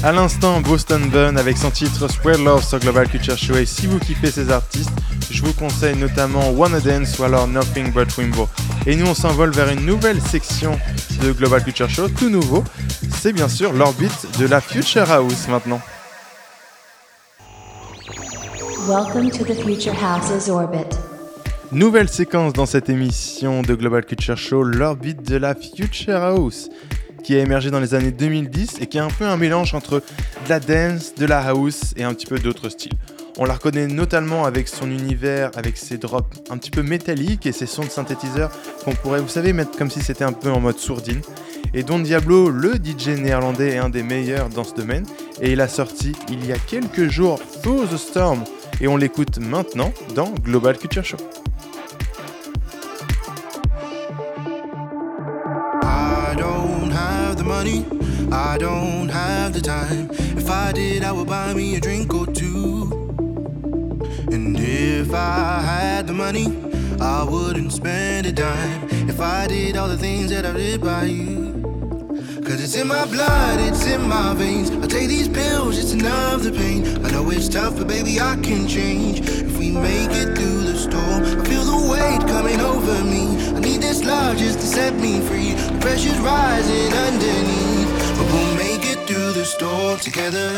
À 0.05 0.11
l'instant, 0.11 0.61
Boston 0.61 1.09
Bun 1.09 1.35
avec 1.35 1.57
son 1.57 1.71
titre 1.71 2.07
Spread 2.07 2.39
Love 2.39 2.63
sur 2.63 2.77
Global 2.77 3.09
Culture 3.09 3.39
Show. 3.39 3.55
Et 3.55 3.65
si 3.65 3.87
vous 3.87 3.97
kiffez 3.97 4.29
ces 4.29 4.51
artistes, 4.51 4.91
je 5.31 5.41
vous 5.41 5.51
conseille 5.53 5.97
notamment 5.97 6.51
Wanna 6.51 6.79
Dance 6.79 7.17
ou 7.17 7.23
alors 7.23 7.47
Nothing 7.47 7.91
But 7.91 8.15
Wimbo. 8.15 8.47
Et 8.85 8.95
nous, 8.95 9.07
on 9.07 9.15
s'envole 9.15 9.49
vers 9.49 9.67
une 9.67 9.83
nouvelle 9.83 10.21
section 10.21 10.77
de 11.23 11.31
Global 11.31 11.63
Culture 11.63 11.89
Show, 11.89 12.07
tout 12.09 12.29
nouveau. 12.29 12.63
C'est 13.15 13.33
bien 13.33 13.49
sûr 13.49 13.73
l'orbite 13.73 14.27
de 14.37 14.45
la 14.45 14.61
Future 14.61 15.09
House 15.09 15.47
maintenant. 15.47 15.81
Welcome 18.87 19.31
to 19.31 19.43
the 19.43 19.59
Future 19.59 19.95
House's 19.95 20.49
orbit. 20.49 20.95
Nouvelle 21.71 22.09
séquence 22.09 22.53
dans 22.53 22.67
cette 22.67 22.89
émission 22.89 23.63
de 23.63 23.73
Global 23.73 24.05
Culture 24.05 24.37
Show, 24.37 24.61
l'orbite 24.61 25.27
de 25.27 25.35
la 25.35 25.55
Future 25.55 26.15
House, 26.15 26.69
qui 27.25 27.35
a 27.35 27.39
émergé 27.39 27.71
dans 27.71 27.79
les 27.79 27.95
années 27.95 28.11
2010 28.11 28.77
et 28.81 28.85
qui 28.85 28.97
est 28.97 29.01
un 29.01 29.07
peu 29.07 29.25
un 29.25 29.35
mélange 29.35 29.73
entre 29.73 29.95
de 29.95 30.49
la 30.49 30.59
dance, 30.59 31.15
de 31.15 31.25
la 31.25 31.39
house 31.39 31.95
et 31.97 32.03
un 32.03 32.13
petit 32.13 32.27
peu 32.27 32.37
d'autres 32.37 32.69
styles. 32.69 32.93
On 33.39 33.45
la 33.45 33.55
reconnaît 33.55 33.87
notamment 33.87 34.45
avec 34.45 34.67
son 34.67 34.91
univers, 34.91 35.49
avec 35.55 35.75
ses 35.75 35.97
drops 35.97 36.37
un 36.51 36.57
petit 36.57 36.69
peu 36.69 36.83
métalliques 36.83 37.47
et 37.47 37.51
ses 37.51 37.65
sons 37.65 37.83
de 37.83 37.89
synthétiseurs 37.89 38.51
qu'on 38.83 38.93
pourrait, 38.93 39.21
vous 39.21 39.27
savez, 39.27 39.53
mettre 39.53 39.75
comme 39.75 39.89
si 39.89 40.01
c'était 40.01 40.23
un 40.23 40.33
peu 40.33 40.51
en 40.51 40.59
mode 40.59 40.77
sourdine. 40.77 41.21
Et 41.73 41.81
Don 41.81 41.97
Diablo, 41.97 42.51
le 42.51 42.75
DJ 42.75 43.19
néerlandais, 43.19 43.71
est 43.71 43.77
un 43.77 43.89
des 43.89 44.03
meilleurs 44.03 44.49
dans 44.49 44.63
ce 44.63 44.75
domaine. 44.75 45.05
Et 45.41 45.51
il 45.51 45.61
a 45.61 45.67
sorti 45.67 46.11
il 46.29 46.45
y 46.45 46.53
a 46.53 46.59
quelques 46.59 47.09
jours 47.09 47.39
Through 47.63 47.89
the 47.89 47.97
Storm. 47.97 48.43
Et 48.81 48.87
on 48.87 48.97
l'écoute 48.97 49.39
maintenant 49.39 49.91
dans 50.13 50.29
Global 50.43 50.77
Culture 50.77 51.03
Show. 51.03 51.17
Money, 57.57 57.85
I 58.33 58.57
don't 58.57 59.07
have 59.07 59.53
the 59.53 59.61
time. 59.61 60.09
If 60.41 60.49
I 60.49 60.73
did, 60.73 61.05
I 61.05 61.11
would 61.13 61.27
buy 61.27 61.53
me 61.53 61.75
a 61.77 61.79
drink 61.79 62.13
or 62.13 62.25
two. 62.25 62.91
And 64.35 64.57
if 64.59 65.13
I 65.13 65.61
had 65.61 66.05
the 66.05 66.13
money, 66.13 66.47
I 66.99 67.23
wouldn't 67.23 67.71
spend 67.71 68.27
a 68.27 68.33
dime. 68.33 68.81
If 69.07 69.21
I 69.21 69.47
did 69.47 69.77
all 69.77 69.87
the 69.87 69.97
things 69.97 70.31
that 70.31 70.45
I 70.45 70.51
did 70.51 70.81
by 70.81 71.03
you. 71.05 71.35
Cause 72.45 72.59
it's 72.65 72.75
in 72.75 72.87
my 72.87 73.05
blood, 73.05 73.57
it's 73.69 73.85
in 73.87 74.01
my 74.07 74.33
veins. 74.33 74.69
I 74.83 74.87
take 74.87 75.07
these 75.07 75.29
pills 75.29 75.79
it's 75.79 75.93
numb 75.93 76.43
the 76.43 76.51
pain. 76.51 76.81
I 77.05 77.09
know 77.11 77.29
it's 77.31 77.47
tough, 77.47 77.77
but 77.77 77.87
baby, 77.87 78.19
I 78.19 78.35
can 78.47 78.67
change. 78.67 79.21
If 79.21 79.57
we 79.57 79.71
make 79.71 80.11
it 80.11 80.35
through 80.37 80.61
the 80.69 80.77
storm, 80.77 81.23
I 81.23 81.43
feel 81.49 81.63
the 81.63 81.81
weight 81.91 82.21
coming 82.27 82.59
over 82.59 82.97
me. 83.13 83.34
This 83.95 84.03
love 84.03 84.35
just 84.35 84.59
to 84.59 84.65
set 84.65 84.93
me 84.95 85.21
free. 85.21 85.53
The 85.53 85.77
pressure's 85.79 86.19
rising 86.19 86.91
underneath. 86.91 88.17
But 88.17 88.25
we'll 88.25 88.55
make 88.57 88.83
it 88.83 89.07
through 89.07 89.31
the 89.31 89.45
storm 89.45 89.99
together. 89.99 90.51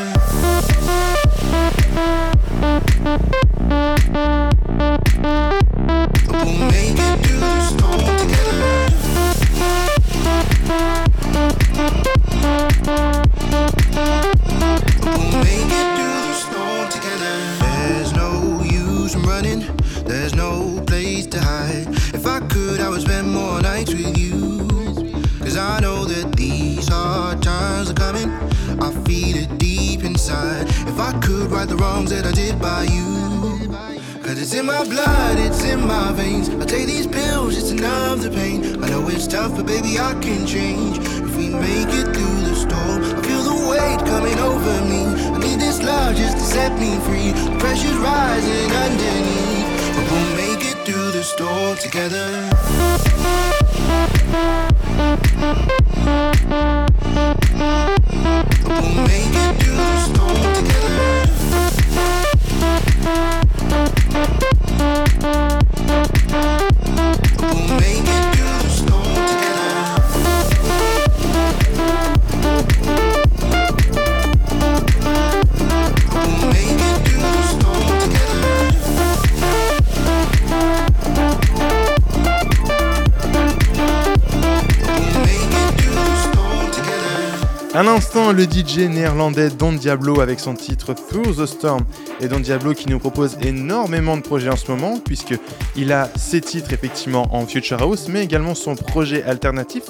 Un 87.77 87.85
instant, 87.85 88.31
le 88.31 88.45
DJ 88.45 88.89
néerlandais 88.89 89.51
Don 89.51 89.71
Diablo 89.71 90.19
avec 90.19 90.39
son 90.39 90.55
titre 90.55 90.95
Through 90.95 91.35
the 91.35 91.45
Storm. 91.45 91.85
Et 92.19 92.27
Don 92.27 92.39
Diablo 92.39 92.73
qui 92.73 92.89
nous 92.89 92.97
propose 92.97 93.37
énormément 93.39 94.17
de 94.17 94.23
projets 94.23 94.49
en 94.49 94.55
ce 94.55 94.71
moment, 94.71 94.97
puisque 94.97 95.35
il 95.75 95.93
a 95.93 96.09
ses 96.15 96.41
titres 96.41 96.73
effectivement 96.73 97.27
en 97.35 97.45
Future 97.45 97.79
House, 97.83 98.07
mais 98.09 98.23
également 98.23 98.55
son 98.55 98.73
projet 98.73 99.21
alternatif, 99.21 99.83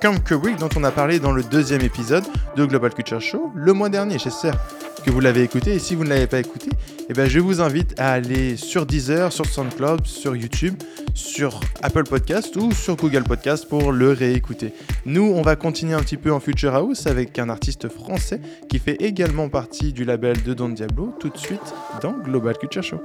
Camp 0.00 0.22
Kubrick, 0.22 0.54
dont 0.54 0.68
on 0.76 0.84
a 0.84 0.92
parlé 0.92 1.18
dans 1.18 1.32
le 1.32 1.42
deuxième 1.42 1.80
épisode 1.80 2.22
de 2.54 2.64
Global 2.64 2.94
Culture 2.94 3.20
Show 3.20 3.50
le 3.56 3.72
mois 3.72 3.88
dernier. 3.88 4.20
J'espère 4.20 4.54
que 5.02 5.10
vous 5.10 5.20
l'avez 5.20 5.42
écouté, 5.42 5.74
et 5.74 5.78
si 5.78 5.94
vous 5.94 6.04
ne 6.04 6.08
l'avez 6.08 6.26
pas 6.26 6.38
écouté, 6.38 6.70
eh 7.08 7.12
ben, 7.12 7.28
je 7.28 7.40
vous 7.40 7.60
invite 7.60 7.98
à 7.98 8.12
aller 8.12 8.56
sur 8.56 8.86
Deezer, 8.86 9.32
sur 9.32 9.46
SoundCloud, 9.46 10.06
sur 10.06 10.36
YouTube, 10.36 10.74
sur 11.14 11.60
Apple 11.82 12.04
Podcast 12.04 12.56
ou 12.56 12.72
sur 12.72 12.96
Google 12.96 13.24
Podcast 13.24 13.68
pour 13.68 13.92
le 13.92 14.12
réécouter. 14.12 14.72
Nous, 15.04 15.32
on 15.34 15.42
va 15.42 15.56
continuer 15.56 15.94
un 15.94 16.00
petit 16.00 16.16
peu 16.16 16.32
en 16.32 16.40
Future 16.40 16.74
House 16.74 17.06
avec 17.06 17.38
un 17.38 17.48
artiste 17.48 17.88
français 17.88 18.40
qui 18.68 18.78
fait 18.78 18.96
également 19.00 19.48
partie 19.48 19.92
du 19.92 20.04
label 20.04 20.42
de 20.42 20.54
Don 20.54 20.68
Diablo 20.68 21.14
tout 21.18 21.28
de 21.28 21.38
suite 21.38 21.74
dans 22.00 22.12
Global 22.12 22.56
Culture 22.56 22.82
Show. 22.82 23.00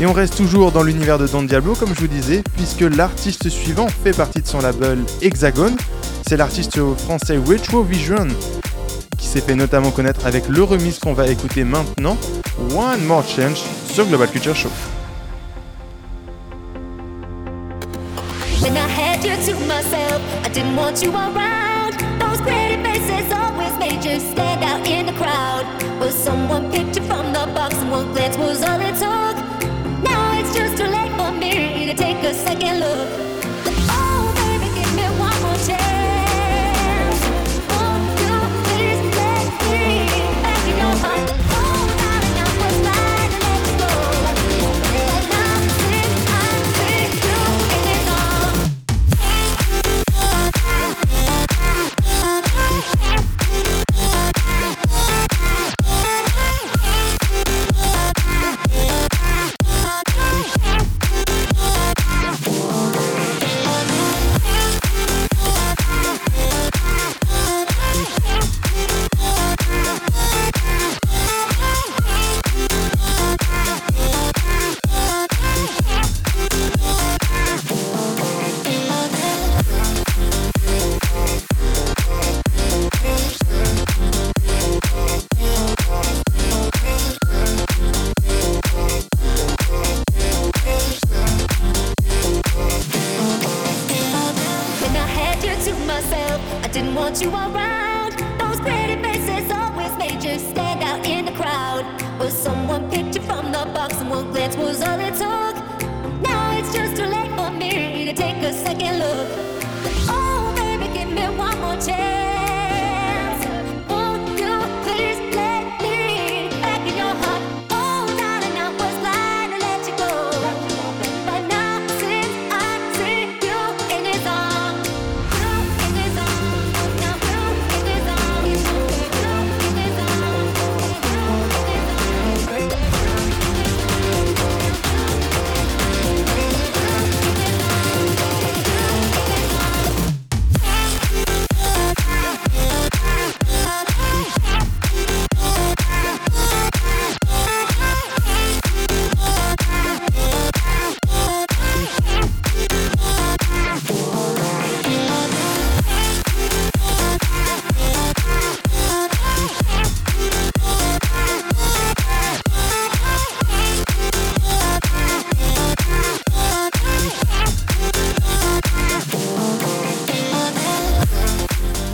Et 0.00 0.06
on 0.06 0.12
reste 0.12 0.36
toujours 0.36 0.72
dans 0.72 0.82
l'univers 0.82 1.18
de 1.18 1.28
Don 1.28 1.42
Diablo, 1.42 1.74
comme 1.74 1.94
je 1.94 2.00
vous 2.00 2.08
disais, 2.08 2.42
puisque 2.56 2.80
l'artiste 2.80 3.48
suivant 3.48 3.86
fait 3.86 4.16
partie 4.16 4.42
de 4.42 4.46
son 4.46 4.60
label 4.60 4.98
Hexagon. 5.20 5.76
C'est 6.26 6.36
l'artiste 6.36 6.80
français 6.98 7.36
Retro 7.36 7.82
Vision, 7.82 8.28
qui 9.18 9.26
s'est 9.26 9.40
fait 9.40 9.54
notamment 9.54 9.90
connaître 9.90 10.26
avec 10.26 10.48
le 10.48 10.62
remix 10.62 10.98
qu'on 10.98 11.12
va 11.12 11.28
écouter 11.28 11.64
maintenant, 11.64 12.16
One 12.74 13.04
More 13.04 13.24
Change, 13.26 13.62
sur 13.92 14.06
Global 14.06 14.28
Culture 14.28 14.56
Show. 14.56 14.70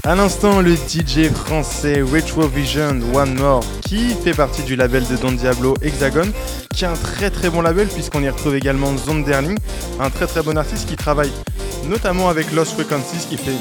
À 0.09 0.15
l'instant, 0.15 0.63
le 0.63 0.75
DJ 0.75 1.31
français 1.31 2.01
Retro 2.01 2.49
Vision 2.49 2.99
One 3.13 3.35
More, 3.35 3.63
qui 3.83 4.15
fait 4.15 4.33
partie 4.33 4.63
du 4.63 4.75
label 4.75 5.07
de 5.07 5.17
Don 5.17 5.33
Diablo 5.33 5.75
Hexagon, 5.83 6.33
qui 6.73 6.85
est 6.85 6.89
un 6.89 6.95
très 6.95 7.31
très 7.31 7.51
bon 7.51 7.61
label 7.61 7.89
puisqu'on 7.89 8.23
y 8.23 8.29
retrouve 8.31 8.57
également 8.57 8.97
Zonderling, 8.97 9.59
un 10.01 10.09
très 10.09 10.27
très 10.27 10.43
bon 10.43 10.57
artiste 10.57 10.89
qui 10.89 10.97
travaille 10.97 11.31
notamment 11.91 12.31
avec 12.31 12.51
Lost 12.53 12.73
Frequencies, 12.73 13.27
qui 13.29 13.37
fait 13.37 13.53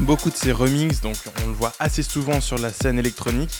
beaucoup 0.00 0.30
de 0.30 0.34
ses 0.34 0.50
remixes, 0.50 1.02
donc 1.02 1.14
on 1.44 1.46
le 1.46 1.54
voit 1.54 1.72
assez 1.78 2.02
souvent 2.02 2.40
sur 2.40 2.58
la 2.58 2.70
scène 2.72 2.98
électronique. 2.98 3.52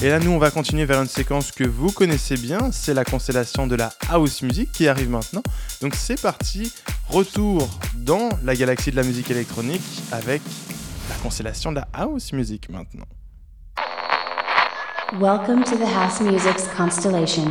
Et 0.00 0.08
là, 0.08 0.20
nous, 0.20 0.30
on 0.30 0.38
va 0.38 0.50
continuer 0.50 0.86
vers 0.86 1.02
une 1.02 1.08
séquence 1.08 1.50
que 1.50 1.64
vous 1.64 1.92
connaissez 1.92 2.36
bien, 2.36 2.70
c'est 2.72 2.94
la 2.94 3.04
constellation 3.04 3.66
de 3.66 3.76
la 3.76 3.92
house 4.08 4.40
music 4.40 4.72
qui 4.72 4.88
arrive 4.88 5.10
maintenant. 5.10 5.42
Donc 5.82 5.94
c'est 5.94 6.18
parti, 6.18 6.72
retour 7.10 7.68
dans 7.94 8.30
la 8.42 8.54
galaxie 8.54 8.90
de 8.90 8.96
la 8.96 9.02
musique 9.02 9.30
électronique 9.30 9.82
avec 10.12 10.40
la 11.08 11.14
constellation 11.22 11.70
de 11.72 11.76
la 11.76 11.88
house 11.92 12.32
music 12.32 12.68
maintenant. 12.68 13.06
Welcome 15.18 15.64
to 15.64 15.76
the 15.76 15.86
House 15.86 16.20
Music's 16.20 16.68
constellation. 16.76 17.44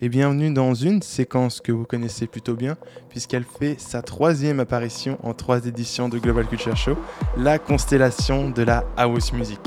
Et 0.00 0.08
bienvenue 0.08 0.52
dans 0.52 0.74
une 0.74 1.02
séquence 1.02 1.60
que 1.60 1.72
vous 1.72 1.84
connaissez 1.84 2.26
plutôt 2.26 2.54
bien, 2.54 2.76
puisqu'elle 3.10 3.44
fait 3.44 3.78
sa 3.78 4.00
troisième 4.00 4.60
apparition 4.60 5.18
en 5.22 5.34
trois 5.34 5.66
éditions 5.66 6.08
de 6.08 6.18
Global 6.18 6.46
Culture 6.46 6.76
Show, 6.76 6.96
la 7.36 7.58
constellation 7.58 8.48
de 8.48 8.62
la 8.62 8.84
house 8.96 9.32
music. 9.32 9.60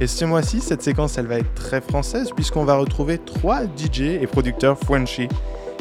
Et 0.00 0.06
ce 0.06 0.24
mois-ci, 0.24 0.60
cette 0.60 0.82
séquence, 0.82 1.16
elle 1.16 1.26
va 1.26 1.38
être 1.38 1.54
très 1.54 1.80
française, 1.80 2.32
puisqu'on 2.34 2.64
va 2.64 2.76
retrouver 2.76 3.18
trois 3.18 3.62
DJ 3.64 4.00
et 4.20 4.26
producteurs 4.26 4.78
Frenchy. 4.78 5.28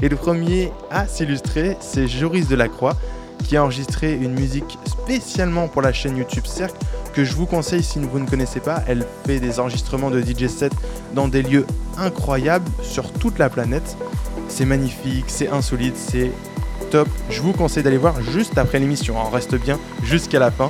Et 0.02 0.10
le 0.10 0.16
premier 0.16 0.72
à 0.92 1.08
s'illustrer, 1.08 1.76
c'est 1.80 2.08
Joris 2.08 2.48
Delacroix, 2.48 2.96
qui 3.44 3.58
a 3.58 3.64
enregistré 3.64 4.14
une 4.14 4.34
musique 4.34 4.78
spécialement 4.86 5.68
pour 5.68 5.82
la 5.82 5.94
chaîne 5.94 6.18
YouTube 6.18 6.46
Cercle, 6.46 6.78
que 7.14 7.24
je 7.24 7.34
vous 7.34 7.46
conseille 7.46 7.84
si 7.84 8.00
vous 8.00 8.20
ne 8.20 8.28
connaissez 8.28 8.60
pas. 8.60 8.84
Elle 8.88 9.06
fait 9.26 9.40
des 9.40 9.60
enregistrements 9.60 10.12
de 10.12 10.22
DJ 10.22 10.48
set 10.48 10.72
dans 11.14 11.28
des 11.28 11.42
lieux 11.42 11.66
incroyables 11.98 12.70
sur 12.82 13.12
toute 13.12 13.40
la 13.40 13.50
planète. 13.50 13.98
C'est 14.50 14.66
magnifique, 14.66 15.26
c'est 15.28 15.50
insolite, 15.50 15.98
c'est 15.98 16.32
top. 16.92 17.08
Je 17.30 17.42
vous 17.42 17.54
conseille 17.54 17.84
d'aller 17.84 17.98
voir 17.98 18.22
juste 18.22 18.58
après 18.58 18.80
l'émission. 18.80 19.16
On 19.18 19.30
reste 19.30 19.56
bien 19.56 19.80
jusqu'à 20.04 20.40
la 20.40 20.52
fin. 20.52 20.70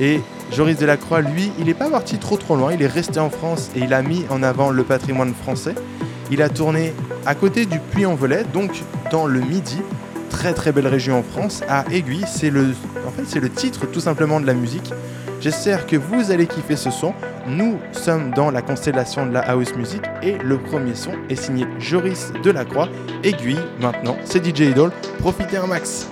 Et 0.00 0.20
Joris 0.52 0.78
Delacroix, 0.78 1.20
lui, 1.20 1.52
il 1.58 1.66
n'est 1.66 1.74
pas 1.74 1.90
parti 1.90 2.18
trop 2.18 2.36
trop 2.36 2.56
loin. 2.56 2.72
Il 2.72 2.82
est 2.82 2.86
resté 2.86 3.20
en 3.20 3.30
France 3.30 3.70
et 3.74 3.80
il 3.80 3.92
a 3.92 4.02
mis 4.02 4.24
en 4.30 4.42
avant 4.42 4.70
le 4.70 4.84
patrimoine 4.84 5.34
français. 5.34 5.74
Il 6.30 6.42
a 6.42 6.48
tourné 6.48 6.92
à 7.26 7.34
côté 7.34 7.66
du 7.66 7.78
Puy-en-Velay, 7.78 8.44
donc 8.52 8.82
dans 9.10 9.26
le 9.26 9.40
Midi. 9.40 9.78
Très 10.30 10.54
très 10.54 10.72
belle 10.72 10.86
région 10.86 11.18
en 11.18 11.22
France, 11.22 11.62
à 11.68 11.84
Aiguille. 11.90 12.24
C'est 12.26 12.50
le, 12.50 12.74
c'est 13.26 13.40
le 13.40 13.50
titre 13.50 13.86
tout 13.86 14.00
simplement 14.00 14.40
de 14.40 14.46
la 14.46 14.54
musique. 14.54 14.92
J'espère 15.40 15.86
que 15.86 15.96
vous 15.96 16.30
allez 16.30 16.46
kiffer 16.46 16.76
ce 16.76 16.90
son. 16.90 17.14
Nous 17.46 17.78
sommes 17.92 18.32
dans 18.32 18.50
la 18.50 18.60
constellation 18.60 19.24
de 19.26 19.32
la 19.32 19.40
house 19.40 19.74
music 19.76 20.02
et 20.22 20.36
le 20.38 20.58
premier 20.58 20.94
son 20.94 21.12
est 21.30 21.36
signé 21.36 21.66
Joris 21.78 22.32
Delacroix. 22.42 22.88
Aiguille, 23.22 23.60
maintenant, 23.80 24.16
c'est 24.24 24.44
DJ 24.44 24.60
Idol. 24.60 24.90
Profitez 25.20 25.56
un 25.56 25.66
max. 25.66 26.08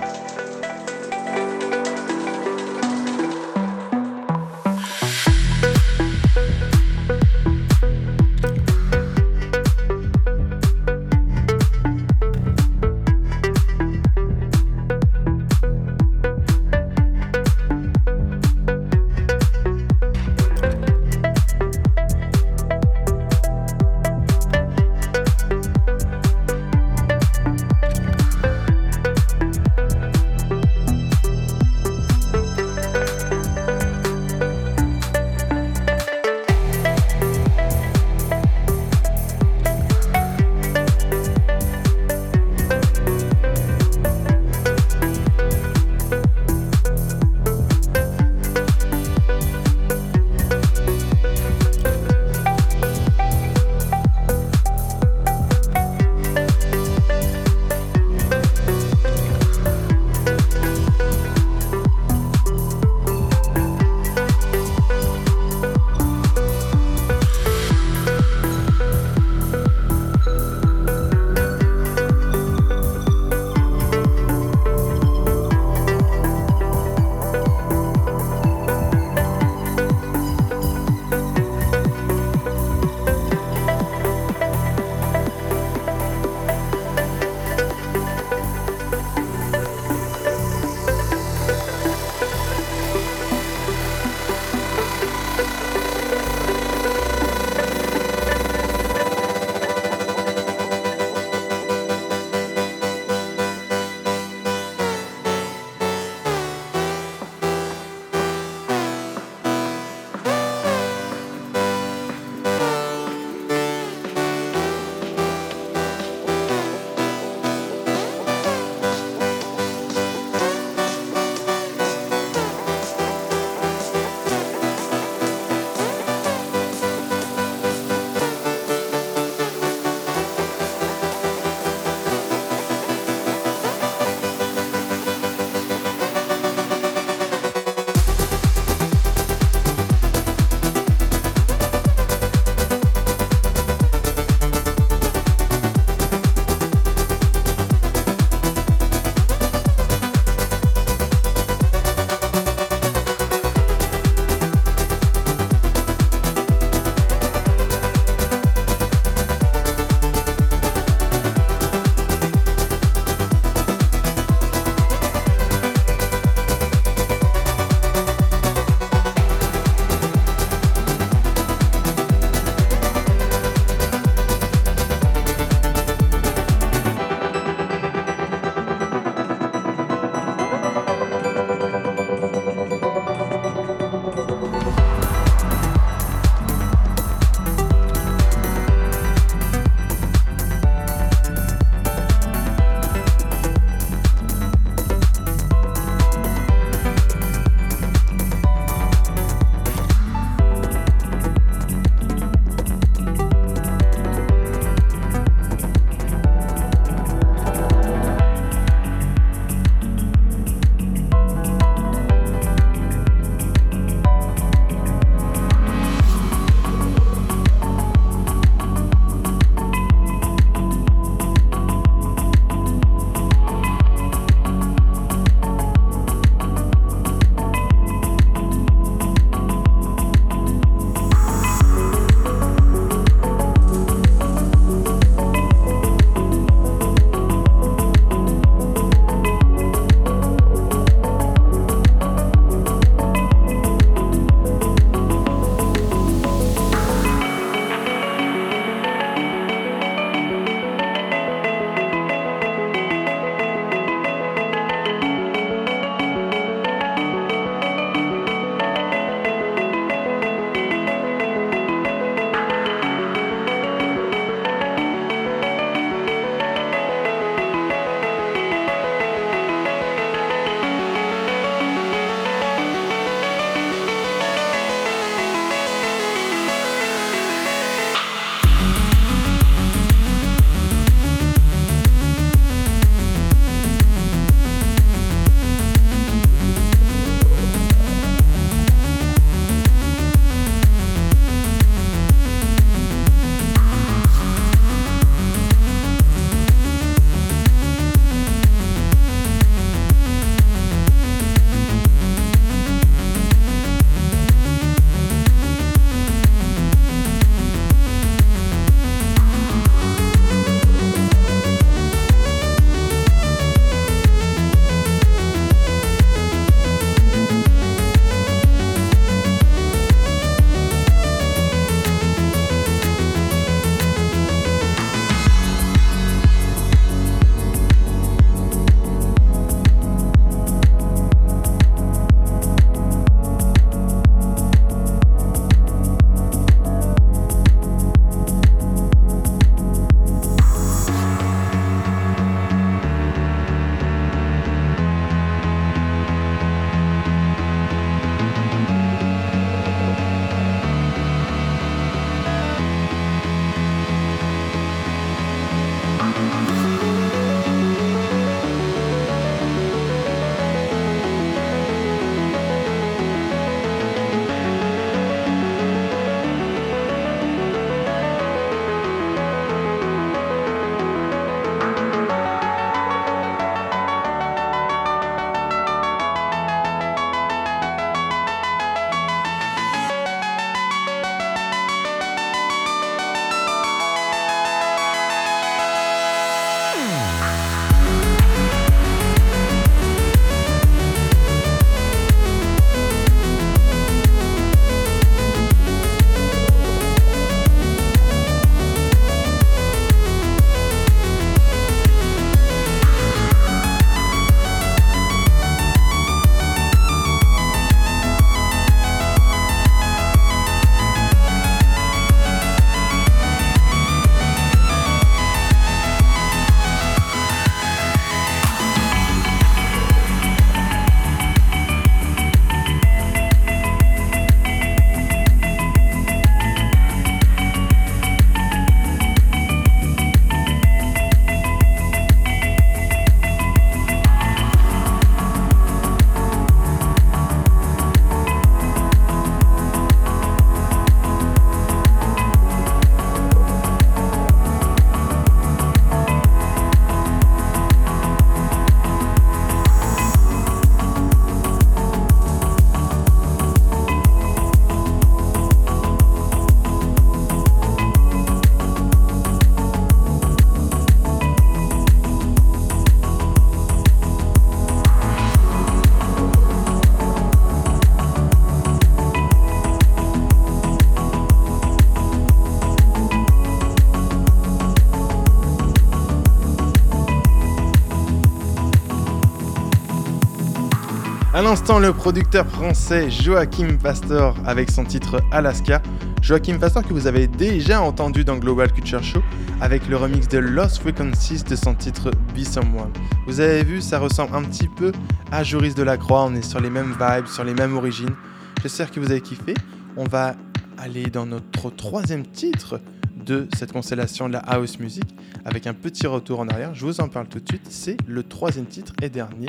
L'instant, 481.51 481.79
le 481.79 481.93
producteur 481.93 482.45
français 482.45 483.09
Joachim 483.09 483.77
Pastor 483.81 484.35
avec 484.45 484.69
son 484.69 484.83
titre 484.83 485.21
Alaska. 485.31 485.81
Joachim 486.21 486.57
Pastor 486.59 486.83
que 486.83 486.91
vous 486.93 487.07
avez 487.07 487.27
déjà 487.27 487.81
entendu 487.81 488.25
dans 488.25 488.35
Global 488.35 488.69
Culture 488.73 489.01
Show 489.01 489.21
avec 489.61 489.87
le 489.87 489.95
remix 489.95 490.27
de 490.27 490.39
Lost 490.39 490.79
Frequencies 490.79 491.43
de 491.43 491.55
son 491.55 491.73
titre 491.73 492.11
Be 492.35 492.43
Someone. 492.43 492.91
Vous 493.27 493.39
avez 493.39 493.63
vu, 493.63 493.79
ça 493.79 493.97
ressemble 493.97 494.35
un 494.35 494.43
petit 494.43 494.67
peu 494.67 494.91
à 495.31 495.41
Joris 495.45 495.73
Delacroix, 495.73 496.25
on 496.25 496.35
est 496.35 496.41
sur 496.41 496.59
les 496.59 496.69
mêmes 496.69 496.93
vibes, 496.99 497.27
sur 497.27 497.45
les 497.45 497.53
mêmes 497.53 497.77
origines. 497.77 498.15
J'espère 498.61 498.91
que 498.91 498.99
vous 498.99 499.11
avez 499.11 499.21
kiffé. 499.21 499.53
On 499.95 500.03
va 500.03 500.35
aller 500.77 501.05
dans 501.05 501.25
notre 501.25 501.69
troisième 501.69 502.25
titre 502.25 502.81
de 503.25 503.47
cette 503.55 503.71
constellation 503.71 504.27
de 504.27 504.33
la 504.33 504.39
house 504.39 504.79
music 504.79 505.05
avec 505.45 505.65
un 505.65 505.73
petit 505.73 506.07
retour 506.07 506.41
en 506.41 506.49
arrière. 506.49 506.75
Je 506.75 506.85
vous 506.85 506.99
en 506.99 507.07
parle 507.07 507.29
tout 507.29 507.39
de 507.39 507.47
suite. 507.47 507.67
C'est 507.69 507.95
le 508.05 508.23
troisième 508.23 508.65
titre 508.65 508.91
et 509.01 509.07
dernier 509.07 509.47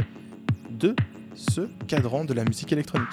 de 0.70 0.94
ce 1.38 1.62
cadran 1.86 2.24
de 2.24 2.34
la 2.34 2.44
musique 2.44 2.72
électronique. 2.72 3.08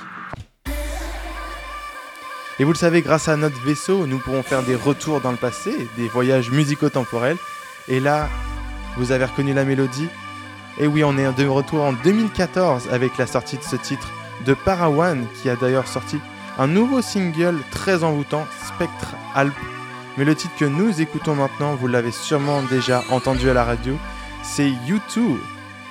Et 2.57 2.63
vous 2.63 2.71
le 2.71 2.77
savez, 2.77 3.01
grâce 3.01 3.27
à 3.27 3.35
notre 3.35 3.61
vaisseau, 3.63 4.07
nous 4.07 4.17
pourrons 4.17 4.43
faire 4.43 4.63
des 4.63 4.75
retours 4.75 5.21
dans 5.21 5.31
le 5.31 5.37
passé, 5.37 5.75
des 5.97 6.07
voyages 6.07 6.51
musico-temporels. 6.51 7.37
Et 7.87 7.99
là, 7.99 8.29
vous 8.97 9.11
avez 9.11 9.25
reconnu 9.25 9.53
la 9.53 9.65
mélodie 9.65 10.07
Et 10.79 10.87
oui, 10.87 11.03
on 11.03 11.17
est 11.17 11.33
de 11.33 11.45
retour 11.45 11.83
en 11.83 11.93
2014 11.93 12.87
avec 12.91 13.17
la 13.17 13.27
sortie 13.27 13.57
de 13.57 13.63
ce 13.63 13.75
titre 13.75 14.09
de 14.45 14.53
Parawan, 14.53 15.25
qui 15.41 15.49
a 15.49 15.55
d'ailleurs 15.55 15.87
sorti 15.87 16.17
un 16.57 16.67
nouveau 16.67 17.01
single 17.01 17.57
très 17.71 18.03
envoûtant, 18.03 18.45
Spectre 18.65 19.15
Alp. 19.33 19.53
Mais 20.17 20.23
le 20.23 20.35
titre 20.35 20.55
que 20.57 20.65
nous 20.65 21.01
écoutons 21.01 21.35
maintenant, 21.35 21.75
vous 21.75 21.87
l'avez 21.87 22.11
sûrement 22.11 22.61
déjà 22.63 23.03
entendu 23.09 23.49
à 23.49 23.53
la 23.53 23.65
radio, 23.65 23.97
c'est 24.43 24.69
U2. 24.87 25.37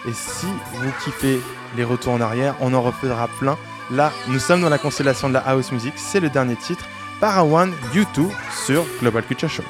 Et 0.06 0.12
si 0.12 0.46
vous 0.74 0.92
kiffez 1.02 1.40
les 1.76 1.84
retours 1.84 2.12
en 2.12 2.20
arrière, 2.20 2.54
on 2.60 2.74
en 2.74 2.82
refera 2.82 3.28
plein. 3.38 3.56
Là, 3.90 4.12
nous 4.28 4.38
sommes 4.38 4.62
dans 4.62 4.68
la 4.68 4.78
constellation 4.78 5.28
de 5.28 5.34
la 5.34 5.40
house 5.40 5.72
music, 5.72 5.94
c'est 5.96 6.20
le 6.20 6.30
dernier 6.30 6.56
titre, 6.56 6.86
Parawan 7.20 7.72
U2 7.94 8.28
sur 8.66 8.84
Global 9.00 9.24
Culture 9.24 9.50
Show. 9.50 9.64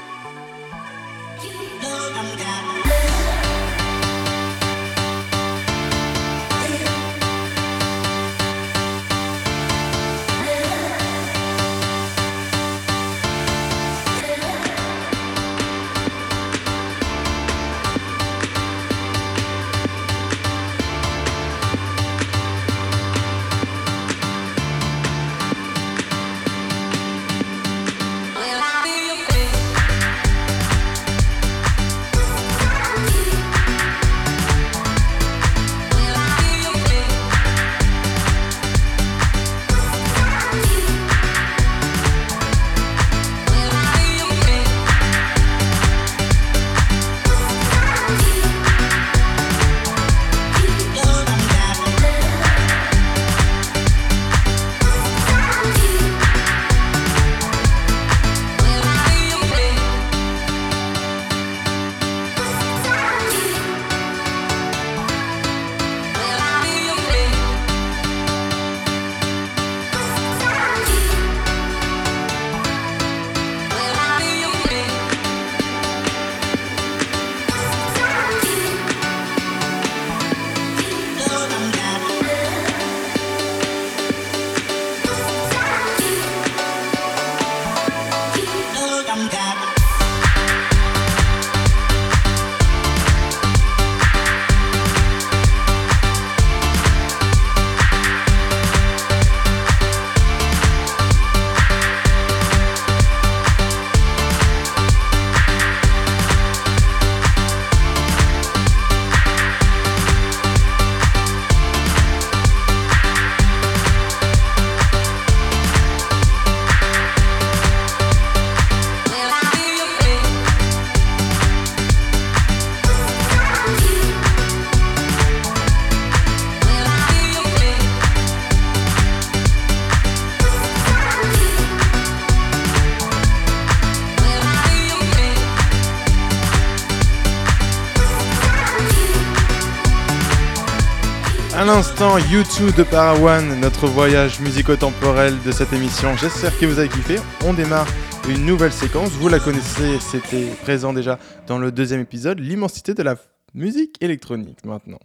L'instant, 142.18 142.66
U2 142.66 142.76
de 142.76 142.82
Parawan, 142.82 143.60
notre 143.60 143.86
voyage 143.86 144.40
musico-temporel 144.40 145.34
de 145.44 145.52
cette 145.52 145.72
émission. 145.72 146.16
J'espère 146.16 146.56
que 146.58 146.66
vous 146.66 146.78
avez 146.78 146.88
kiffé. 146.88 147.16
On 147.44 147.54
démarre 147.54 147.86
une 148.28 148.44
nouvelle 148.44 148.72
séquence. 148.72 149.10
Vous 149.10 149.28
la 149.28 149.38
connaissez, 149.38 149.98
c'était 150.00 150.46
présent 150.62 150.92
déjà 150.92 151.18
dans 151.46 151.58
le 151.58 151.72
deuxième 151.72 152.00
épisode, 152.00 152.40
l'immensité 152.40 152.94
de 152.94 153.02
la 153.02 153.16
musique 153.54 153.96
électronique 154.00 154.64
maintenant. 154.64 154.98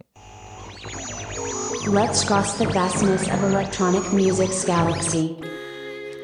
Let's 1.86 2.24
cross 2.24 2.58
the 2.58 2.66
vastness 2.72 3.22
of 3.22 3.52
electronic 3.52 4.12
music's 4.12 4.66
galaxy. 4.66 5.36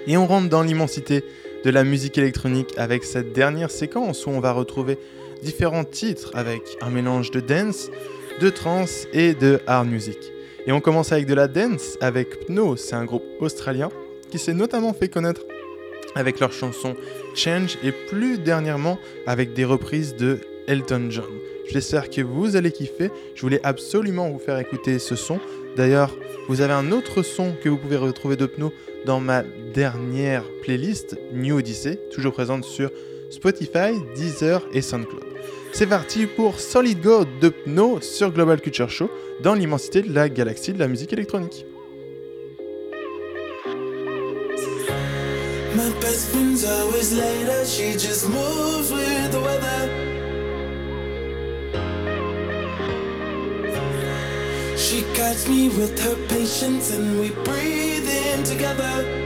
Et 0.07 0.16
on 0.16 0.26
rentre 0.26 0.49
dans 0.49 0.62
l'immensité 0.62 1.24
de 1.64 1.70
la 1.70 1.84
musique 1.84 2.18
électronique 2.18 2.74
avec 2.76 3.05
cette 3.05 3.32
dernière 3.32 3.70
séquence 3.70 4.26
où 4.26 4.30
on 4.30 4.41
va 4.41 4.53
retrouver 4.53 4.99
différents 5.43 5.84
titres 5.84 6.30
avec 6.34 6.62
un 6.80 6.91
mélange 6.91 7.30
de 7.30 7.41
dance, 7.41 7.89
de 8.41 8.51
trance 8.51 9.07
et 9.12 9.34
de 9.34 9.61
hard 9.66 9.89
music. 9.89 10.18
Et 10.67 10.73
on 10.73 10.81
commence 10.81 11.12
avec 11.12 11.27
de 11.27 11.35
la 11.35 11.47
dance 11.47 11.97
avec 12.01 12.47
Pno, 12.47 12.77
c'est 12.77 12.97
un 12.97 13.05
groupe 13.05 13.25
australien 13.41 13.89
qui 14.31 14.39
s'est 14.39 14.55
notamment 14.55 14.93
fait 14.93 15.09
connaître 15.09 15.43
avec 16.17 16.41
leur 16.41 16.53
chanson 16.53 16.97
Change 17.35 17.79
et 17.85 17.93
plus 17.93 18.39
dernièrement 18.39 18.99
avec 19.27 19.53
des 19.53 19.64
reprises 19.64 20.17
de 20.17 20.41
Elton 20.67 21.07
John. 21.11 21.25
J'espère 21.69 22.11
que 22.11 22.21
vous 22.21 22.57
allez 22.57 22.73
kiffer. 22.73 23.11
Je 23.35 23.43
voulais 23.43 23.61
absolument 23.62 24.29
vous 24.31 24.39
faire 24.39 24.59
écouter 24.59 24.99
ce 24.99 25.14
son. 25.14 25.39
D'ailleurs, 25.77 26.17
vous 26.49 26.61
avez 26.61 26.73
un 26.73 26.91
autre 26.91 27.23
son 27.23 27.53
que 27.62 27.69
vous 27.69 27.77
pouvez 27.77 27.97
retrouver 27.97 28.37
de 28.37 28.47
Pno 28.47 28.73
dans 29.05 29.21
ma 29.21 29.45
dernière 29.75 30.43
playlist 30.62 31.17
New 31.33 31.59
Odyssey, 31.59 31.99
toujours 32.12 32.33
présente 32.33 32.64
sur 32.64 32.91
Spotify, 33.31 33.93
Deezer 34.17 34.67
et 34.73 34.83
SoundCloud. 34.83 35.26
C'est 35.79 35.87
parti 35.87 36.24
pour 36.27 36.59
Solid 36.59 37.03
Gold 37.03 37.29
de 37.39 37.51
Pno 37.51 38.01
sur 38.01 38.33
Global 38.33 38.62
Culture 38.62 38.89
Show 38.89 39.11
dans 39.43 39.53
l'immensité 39.53 40.01
de 40.01 40.11
la 40.11 40.31
galaxie 40.31 40.72
de 40.72 40.79
la 40.79 40.89
musique 40.89 41.12
électronique. 41.12 41.66
My 45.74 45.93
best 46.01 46.31
friend's 46.31 46.64
always 46.64 47.12
later, 47.12 47.62
she 47.66 47.93
just 47.93 48.27
moves 48.31 48.91
with 48.91 49.31
the 49.31 49.39
weather. 49.39 49.91
She 54.79 55.05
guides 55.14 55.47
me 55.47 55.68
with 55.68 56.01
her 56.03 56.16
patience, 56.29 56.91
and 56.97 57.20
we 57.20 57.33
breathe 57.45 58.09
in 58.09 58.45
together. 58.45 59.26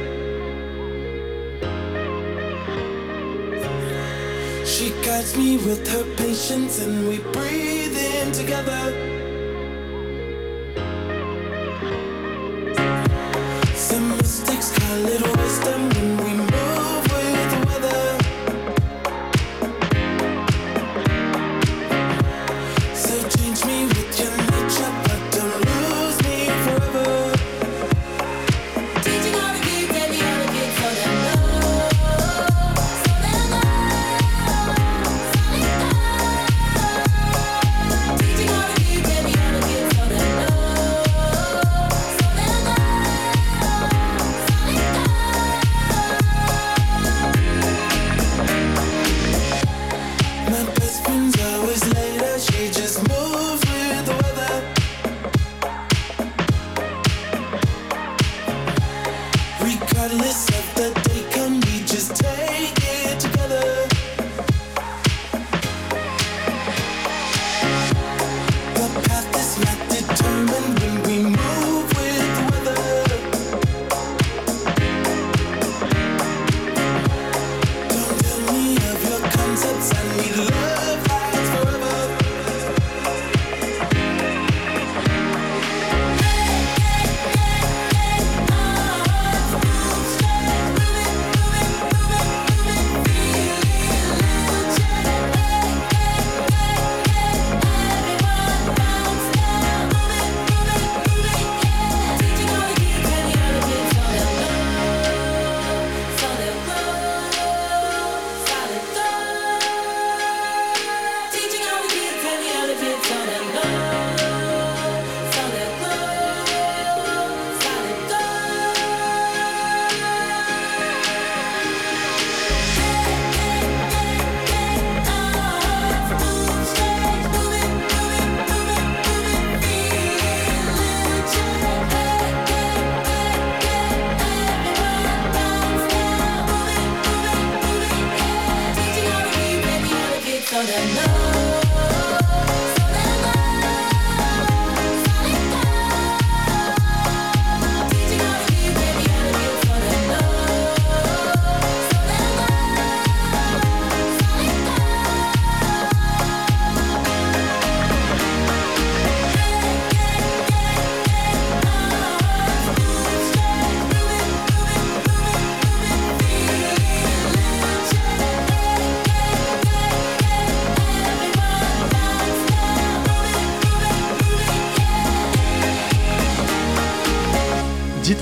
She 4.81 4.93
guides 5.03 5.37
me 5.37 5.59
with 5.59 5.87
her 5.89 6.05
patience, 6.17 6.81
and 6.81 7.07
we 7.07 7.19
breathe 7.19 7.95
in 7.95 8.33
together. 8.33 8.83
Some 13.75 14.17
mistakes 14.17 14.73
call 14.79 15.05
it 15.05 15.21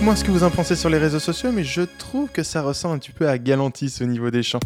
Dites-moi 0.08 0.24
ce 0.24 0.24
que 0.24 0.38
vous 0.38 0.42
en 0.42 0.50
pensez 0.50 0.74
sur 0.74 0.88
les 0.88 0.96
réseaux 0.96 1.18
sociaux, 1.18 1.52
mais 1.52 1.64
je 1.64 1.82
trouve 1.82 2.30
que 2.30 2.42
ça 2.42 2.62
ressemble 2.62 2.94
un 2.94 2.98
petit 2.98 3.12
peu 3.12 3.28
à 3.28 3.36
Galantis 3.36 3.98
au 4.00 4.06
niveau 4.06 4.30
des 4.30 4.42
chants. 4.42 4.58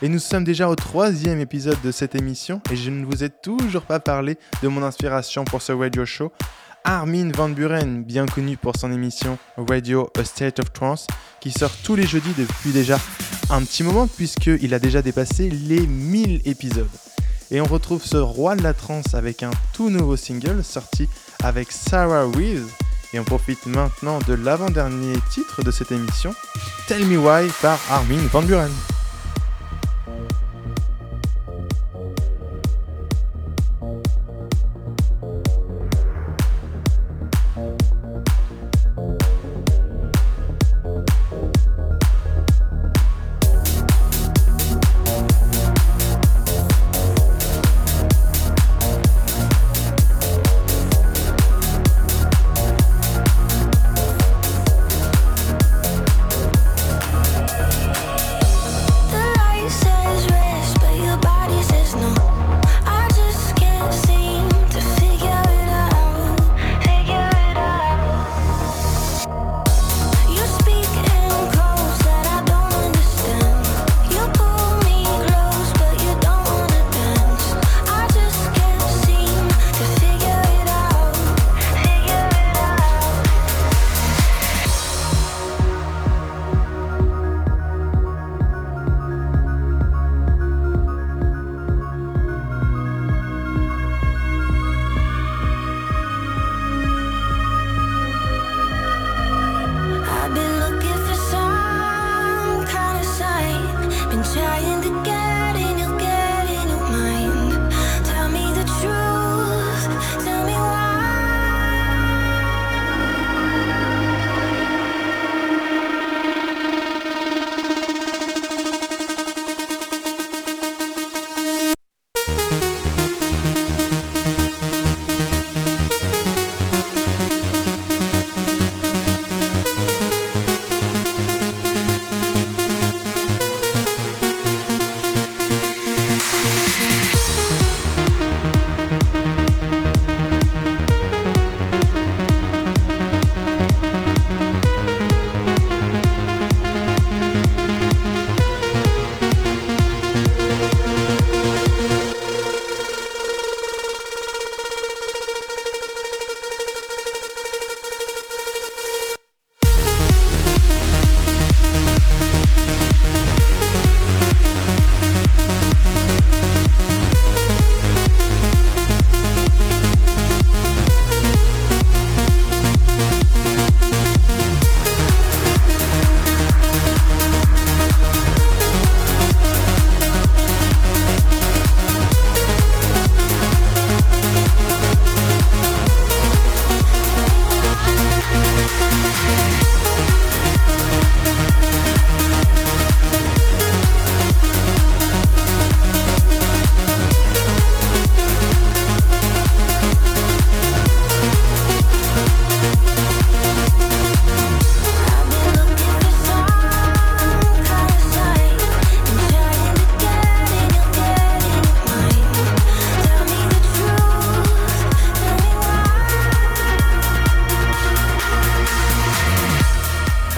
Et 0.00 0.08
nous 0.08 0.20
sommes 0.20 0.44
déjà 0.44 0.68
au 0.68 0.76
troisième 0.76 1.40
épisode 1.40 1.80
de 1.82 1.90
cette 1.90 2.14
émission 2.14 2.62
et 2.70 2.76
je 2.76 2.88
ne 2.88 3.04
vous 3.04 3.24
ai 3.24 3.30
toujours 3.30 3.82
pas 3.82 3.98
parlé 3.98 4.38
de 4.62 4.68
mon 4.68 4.84
inspiration 4.84 5.44
pour 5.44 5.60
ce 5.60 5.72
radio 5.72 6.06
show. 6.06 6.30
Armin 6.84 7.32
Van 7.32 7.48
Buren, 7.48 8.04
bien 8.04 8.26
connu 8.26 8.56
pour 8.56 8.76
son 8.76 8.92
émission 8.92 9.38
Radio 9.56 10.08
A 10.16 10.22
State 10.22 10.60
of 10.60 10.72
Trance, 10.72 11.08
qui 11.40 11.50
sort 11.50 11.72
tous 11.82 11.96
les 11.96 12.06
jeudis 12.06 12.34
depuis 12.38 12.70
déjà 12.70 12.96
un 13.50 13.64
petit 13.64 13.82
moment 13.82 14.06
puisqu'il 14.06 14.72
a 14.72 14.78
déjà 14.78 15.02
dépassé 15.02 15.50
les 15.50 15.84
1000 15.84 16.42
épisodes. 16.44 16.86
Et 17.50 17.60
on 17.60 17.66
retrouve 17.66 18.04
ce 18.04 18.18
roi 18.18 18.54
de 18.54 18.62
la 18.62 18.72
trance 18.72 19.14
avec 19.14 19.42
un 19.42 19.50
tout 19.72 19.90
nouveau 19.90 20.16
single 20.16 20.62
sorti 20.62 21.08
avec 21.42 21.72
Sarah 21.72 22.26
Reeves. 22.26 22.70
Et 23.12 23.18
on 23.18 23.24
profite 23.24 23.66
maintenant 23.66 24.18
de 24.26 24.34
l'avant-dernier 24.34 25.14
titre 25.30 25.62
de 25.62 25.70
cette 25.70 25.92
émission, 25.92 26.34
Tell 26.86 27.04
Me 27.06 27.18
Why 27.18 27.50
par 27.60 27.78
Armin 27.90 28.26
Van 28.32 28.42
Buren. 28.42 28.70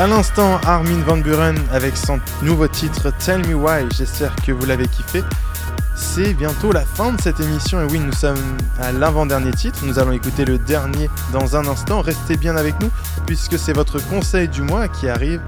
À 0.02 0.08
l'instant, 0.08 0.58
Armin 0.66 1.00
Van 1.06 1.16
Buren 1.16 1.54
avec 1.70 1.96
son 1.96 2.18
nouveau 2.42 2.66
titre 2.66 3.12
Tell 3.24 3.46
Me 3.46 3.54
Why. 3.54 3.86
J'espère 3.96 4.34
que 4.34 4.50
vous 4.50 4.66
l'avez 4.66 4.88
kiffé. 4.88 5.22
C'est 5.94 6.34
bientôt 6.34 6.72
la 6.72 6.84
fin 6.84 7.12
de 7.12 7.20
cette 7.20 7.38
émission 7.38 7.80
et 7.80 7.84
oui, 7.84 8.00
nous 8.00 8.10
sommes 8.10 8.34
à 8.80 8.90
l'avant-dernier 8.90 9.52
titre. 9.52 9.78
Nous 9.84 10.00
allons 10.00 10.10
écouter 10.10 10.44
le 10.44 10.58
dernier 10.58 11.08
dans 11.32 11.54
un 11.54 11.68
instant. 11.68 12.00
Restez 12.00 12.36
bien 12.36 12.56
avec 12.56 12.80
nous 12.80 12.90
puisque 13.26 13.56
c'est 13.56 13.74
votre 13.74 14.04
conseil 14.08 14.48
du 14.48 14.62
mois 14.62 14.88
qui 14.88 15.08
arrive. 15.08 15.40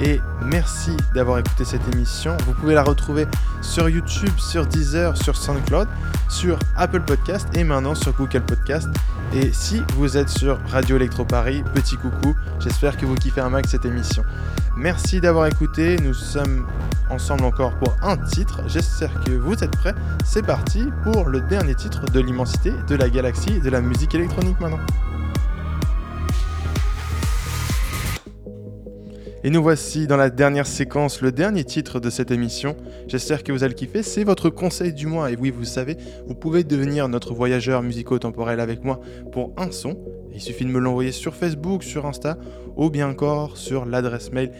Et 0.00 0.20
merci 0.44 0.96
d'avoir 1.14 1.38
écouté 1.38 1.64
cette 1.64 1.86
émission. 1.92 2.36
Vous 2.46 2.52
pouvez 2.52 2.74
la 2.74 2.84
retrouver 2.84 3.26
sur 3.62 3.88
YouTube, 3.88 4.30
sur 4.36 4.64
Deezer, 4.66 5.16
sur 5.16 5.36
SoundCloud, 5.36 5.88
sur 6.28 6.58
Apple 6.76 7.00
Podcast 7.00 7.48
et 7.54 7.64
maintenant 7.64 7.94
sur 7.96 8.12
Google 8.12 8.42
Podcast. 8.42 8.88
Et 9.34 9.52
si 9.52 9.82
vous 9.96 10.16
êtes 10.16 10.28
sur 10.28 10.58
Radio 10.68 10.96
Electro 10.96 11.24
Paris, 11.24 11.64
petit 11.74 11.96
coucou, 11.96 12.36
j'espère 12.60 12.96
que 12.96 13.06
vous 13.06 13.16
kiffez 13.16 13.40
un 13.40 13.50
max 13.50 13.70
cette 13.70 13.84
émission. 13.84 14.24
Merci 14.76 15.20
d'avoir 15.20 15.46
écouté, 15.46 15.96
nous 15.98 16.14
sommes 16.14 16.66
ensemble 17.10 17.44
encore 17.44 17.74
pour 17.78 17.96
un 18.00 18.16
titre, 18.16 18.60
j'espère 18.68 19.12
que 19.24 19.32
vous 19.32 19.54
êtes 19.64 19.76
prêts. 19.76 19.94
C'est 20.24 20.46
parti 20.46 20.88
pour 21.02 21.28
le 21.28 21.40
dernier 21.40 21.74
titre 21.74 22.04
de 22.06 22.20
l'immensité, 22.20 22.72
de 22.86 22.94
la 22.94 23.10
galaxie 23.10 23.58
de 23.58 23.70
la 23.70 23.80
musique 23.80 24.14
électronique 24.14 24.60
maintenant. 24.60 24.78
Et 29.44 29.50
nous 29.50 29.62
voici 29.62 30.08
dans 30.08 30.16
la 30.16 30.30
dernière 30.30 30.66
séquence, 30.66 31.20
le 31.20 31.30
dernier 31.30 31.62
titre 31.62 32.00
de 32.00 32.10
cette 32.10 32.32
émission. 32.32 32.76
J'espère 33.06 33.44
que 33.44 33.52
vous 33.52 33.62
allez 33.62 33.74
le 33.74 33.78
kiffer. 33.78 34.02
C'est 34.02 34.24
votre 34.24 34.50
conseil 34.50 34.92
du 34.92 35.06
mois. 35.06 35.30
Et 35.30 35.36
oui, 35.36 35.50
vous 35.50 35.64
savez, 35.64 35.96
vous 36.26 36.34
pouvez 36.34 36.64
devenir 36.64 37.08
notre 37.08 37.34
voyageur 37.34 37.84
musico-temporel 37.84 38.58
avec 38.58 38.82
moi 38.82 38.98
pour 39.30 39.52
un 39.56 39.70
son. 39.70 39.96
Il 40.34 40.40
suffit 40.40 40.64
de 40.64 40.70
me 40.70 40.80
l'envoyer 40.80 41.12
sur 41.12 41.36
Facebook, 41.36 41.84
sur 41.84 42.04
Insta 42.04 42.36
ou 42.76 42.90
bien 42.90 43.08
encore 43.08 43.56
sur 43.56 43.86
l'adresse 43.86 44.32
mail 44.32 44.50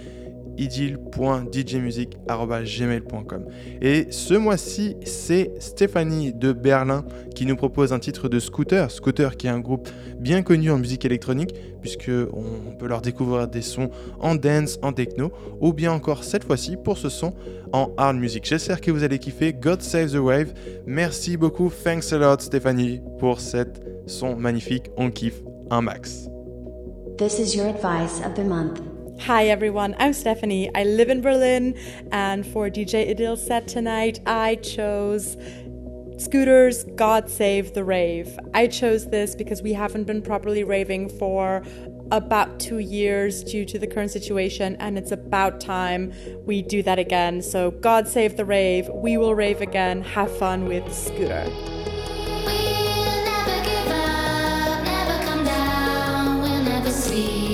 idil.djmusic.gmail.com 0.58 3.44
Et 3.80 4.08
ce 4.10 4.34
mois-ci, 4.34 4.96
c'est 5.04 5.52
Stéphanie 5.60 6.34
de 6.34 6.52
Berlin 6.52 7.04
qui 7.34 7.46
nous 7.46 7.56
propose 7.56 7.92
un 7.92 7.98
titre 7.98 8.28
de 8.28 8.38
Scooter. 8.38 8.88
Scooter 8.90 9.36
qui 9.36 9.46
est 9.46 9.50
un 9.50 9.60
groupe 9.60 9.88
bien 10.18 10.42
connu 10.42 10.70
en 10.70 10.78
musique 10.78 11.04
électronique 11.04 11.54
puisque 11.80 12.10
on 12.32 12.72
peut 12.76 12.88
leur 12.88 13.00
découvrir 13.00 13.48
des 13.48 13.62
sons 13.62 13.90
en 14.18 14.34
dance, 14.34 14.78
en 14.82 14.92
techno 14.92 15.30
ou 15.60 15.72
bien 15.72 15.92
encore 15.92 16.24
cette 16.24 16.44
fois-ci 16.44 16.76
pour 16.76 16.98
ce 16.98 17.08
son 17.08 17.32
en 17.72 17.92
hard 17.96 18.16
music. 18.16 18.44
J'espère 18.44 18.80
que 18.80 18.90
vous 18.90 19.04
allez 19.04 19.18
kiffer 19.18 19.52
God 19.52 19.82
Save 19.82 20.12
the 20.12 20.16
Wave. 20.16 20.52
Merci 20.86 21.36
beaucoup, 21.36 21.70
thanks 21.70 22.12
a 22.12 22.18
lot 22.18 22.40
Stéphanie 22.40 23.00
pour 23.18 23.40
cet 23.40 23.82
son 24.06 24.36
magnifique. 24.36 24.90
On 24.96 25.10
kiffe 25.10 25.42
un 25.70 25.82
max. 25.82 26.28
This 27.18 27.38
is 27.38 27.56
your 27.56 27.66
advice 27.66 28.20
of 28.24 28.34
the 28.34 28.44
month. 28.44 28.80
Hi 29.20 29.48
everyone, 29.48 29.96
I'm 29.98 30.12
Stephanie. 30.12 30.70
I 30.74 30.84
live 30.84 31.10
in 31.10 31.20
Berlin, 31.20 31.76
and 32.12 32.46
for 32.46 32.70
DJ 32.70 33.14
Idil's 33.14 33.44
set 33.44 33.66
tonight, 33.66 34.20
I 34.26 34.54
chose 34.56 35.36
Scooter's 36.16 36.84
God 36.94 37.28
Save 37.28 37.74
the 37.74 37.84
Rave. 37.84 38.38
I 38.54 38.68
chose 38.68 39.10
this 39.10 39.34
because 39.34 39.60
we 39.60 39.72
haven't 39.72 40.04
been 40.04 40.22
properly 40.22 40.62
raving 40.64 41.10
for 41.10 41.62
about 42.10 42.58
two 42.60 42.78
years 42.78 43.42
due 43.42 43.66
to 43.66 43.78
the 43.78 43.86
current 43.86 44.12
situation, 44.12 44.76
and 44.76 44.96
it's 44.96 45.12
about 45.12 45.60
time 45.60 46.12
we 46.46 46.62
do 46.62 46.82
that 46.84 46.98
again. 46.98 47.42
So, 47.42 47.72
God 47.72 48.08
Save 48.08 48.36
the 48.36 48.46
Rave, 48.46 48.88
we 48.88 49.18
will 49.18 49.34
rave 49.34 49.60
again. 49.60 50.00
Have 50.02 50.34
fun 50.38 50.64
with 50.64 50.90
Scooter. 50.94 51.44
We'll 52.46 53.24
never 53.24 53.64
give 53.64 53.88
up, 53.88 54.84
never 54.84 55.24
come 55.24 55.44
down, 55.44 56.40
we'll 56.40 56.62
never 56.62 56.90
sleep. 56.90 57.47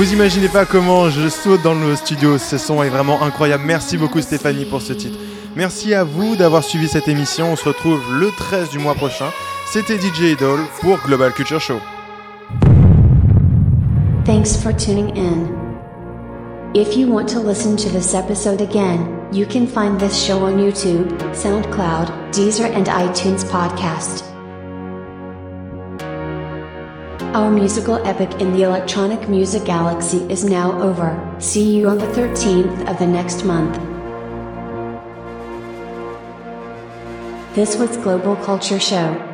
Vous 0.00 0.14
imaginez 0.14 0.48
pas 0.48 0.64
comment 0.64 1.10
je 1.10 1.28
saute 1.28 1.60
dans 1.60 1.74
le 1.74 1.94
studio, 1.94 2.38
ce 2.38 2.56
son 2.56 2.82
est 2.82 2.88
vraiment 2.88 3.22
incroyable. 3.22 3.64
Merci 3.66 3.98
beaucoup 3.98 4.22
Stéphanie 4.22 4.64
pour 4.64 4.80
ce 4.80 4.94
titre. 4.94 5.18
Merci 5.54 5.92
à 5.92 6.04
vous 6.04 6.36
d'avoir 6.36 6.64
suivi 6.64 6.88
cette 6.88 7.06
émission. 7.06 7.52
On 7.52 7.56
se 7.56 7.68
retrouve 7.68 8.00
le 8.10 8.30
13 8.30 8.70
du 8.70 8.78
mois 8.78 8.94
prochain. 8.94 9.26
C'était 9.70 9.98
DJ 9.98 10.32
Idol 10.32 10.60
pour 10.80 10.96
Global 11.00 11.34
Culture 11.34 11.60
Show. 11.60 11.80
Thanks 14.24 14.56
for 14.56 14.74
tuning 14.74 15.14
in. 15.18 15.50
If 16.74 16.96
you 16.96 17.06
want 17.06 17.26
to 17.34 17.38
listen 17.38 17.76
to 17.76 17.90
this 17.90 18.14
episode 18.14 18.62
again, 18.62 19.06
you 19.30 19.44
can 19.44 19.66
find 19.66 20.00
this 20.00 20.16
show 20.16 20.46
on 20.46 20.56
YouTube, 20.56 21.10
SoundCloud, 21.34 22.10
Deezer, 22.32 22.74
and 22.74 22.86
iTunes 22.86 23.44
Podcast. 23.44 24.29
Our 27.32 27.48
musical 27.48 27.94
epic 28.04 28.40
in 28.40 28.52
the 28.54 28.64
electronic 28.64 29.28
music 29.28 29.64
galaxy 29.64 30.18
is 30.28 30.42
now 30.42 30.82
over. 30.82 31.14
See 31.38 31.76
you 31.76 31.88
on 31.88 31.98
the 31.98 32.06
13th 32.06 32.90
of 32.90 32.98
the 32.98 33.06
next 33.06 33.44
month. 33.44 33.76
This 37.54 37.76
was 37.76 37.96
Global 37.98 38.34
Culture 38.34 38.80
Show. 38.80 39.29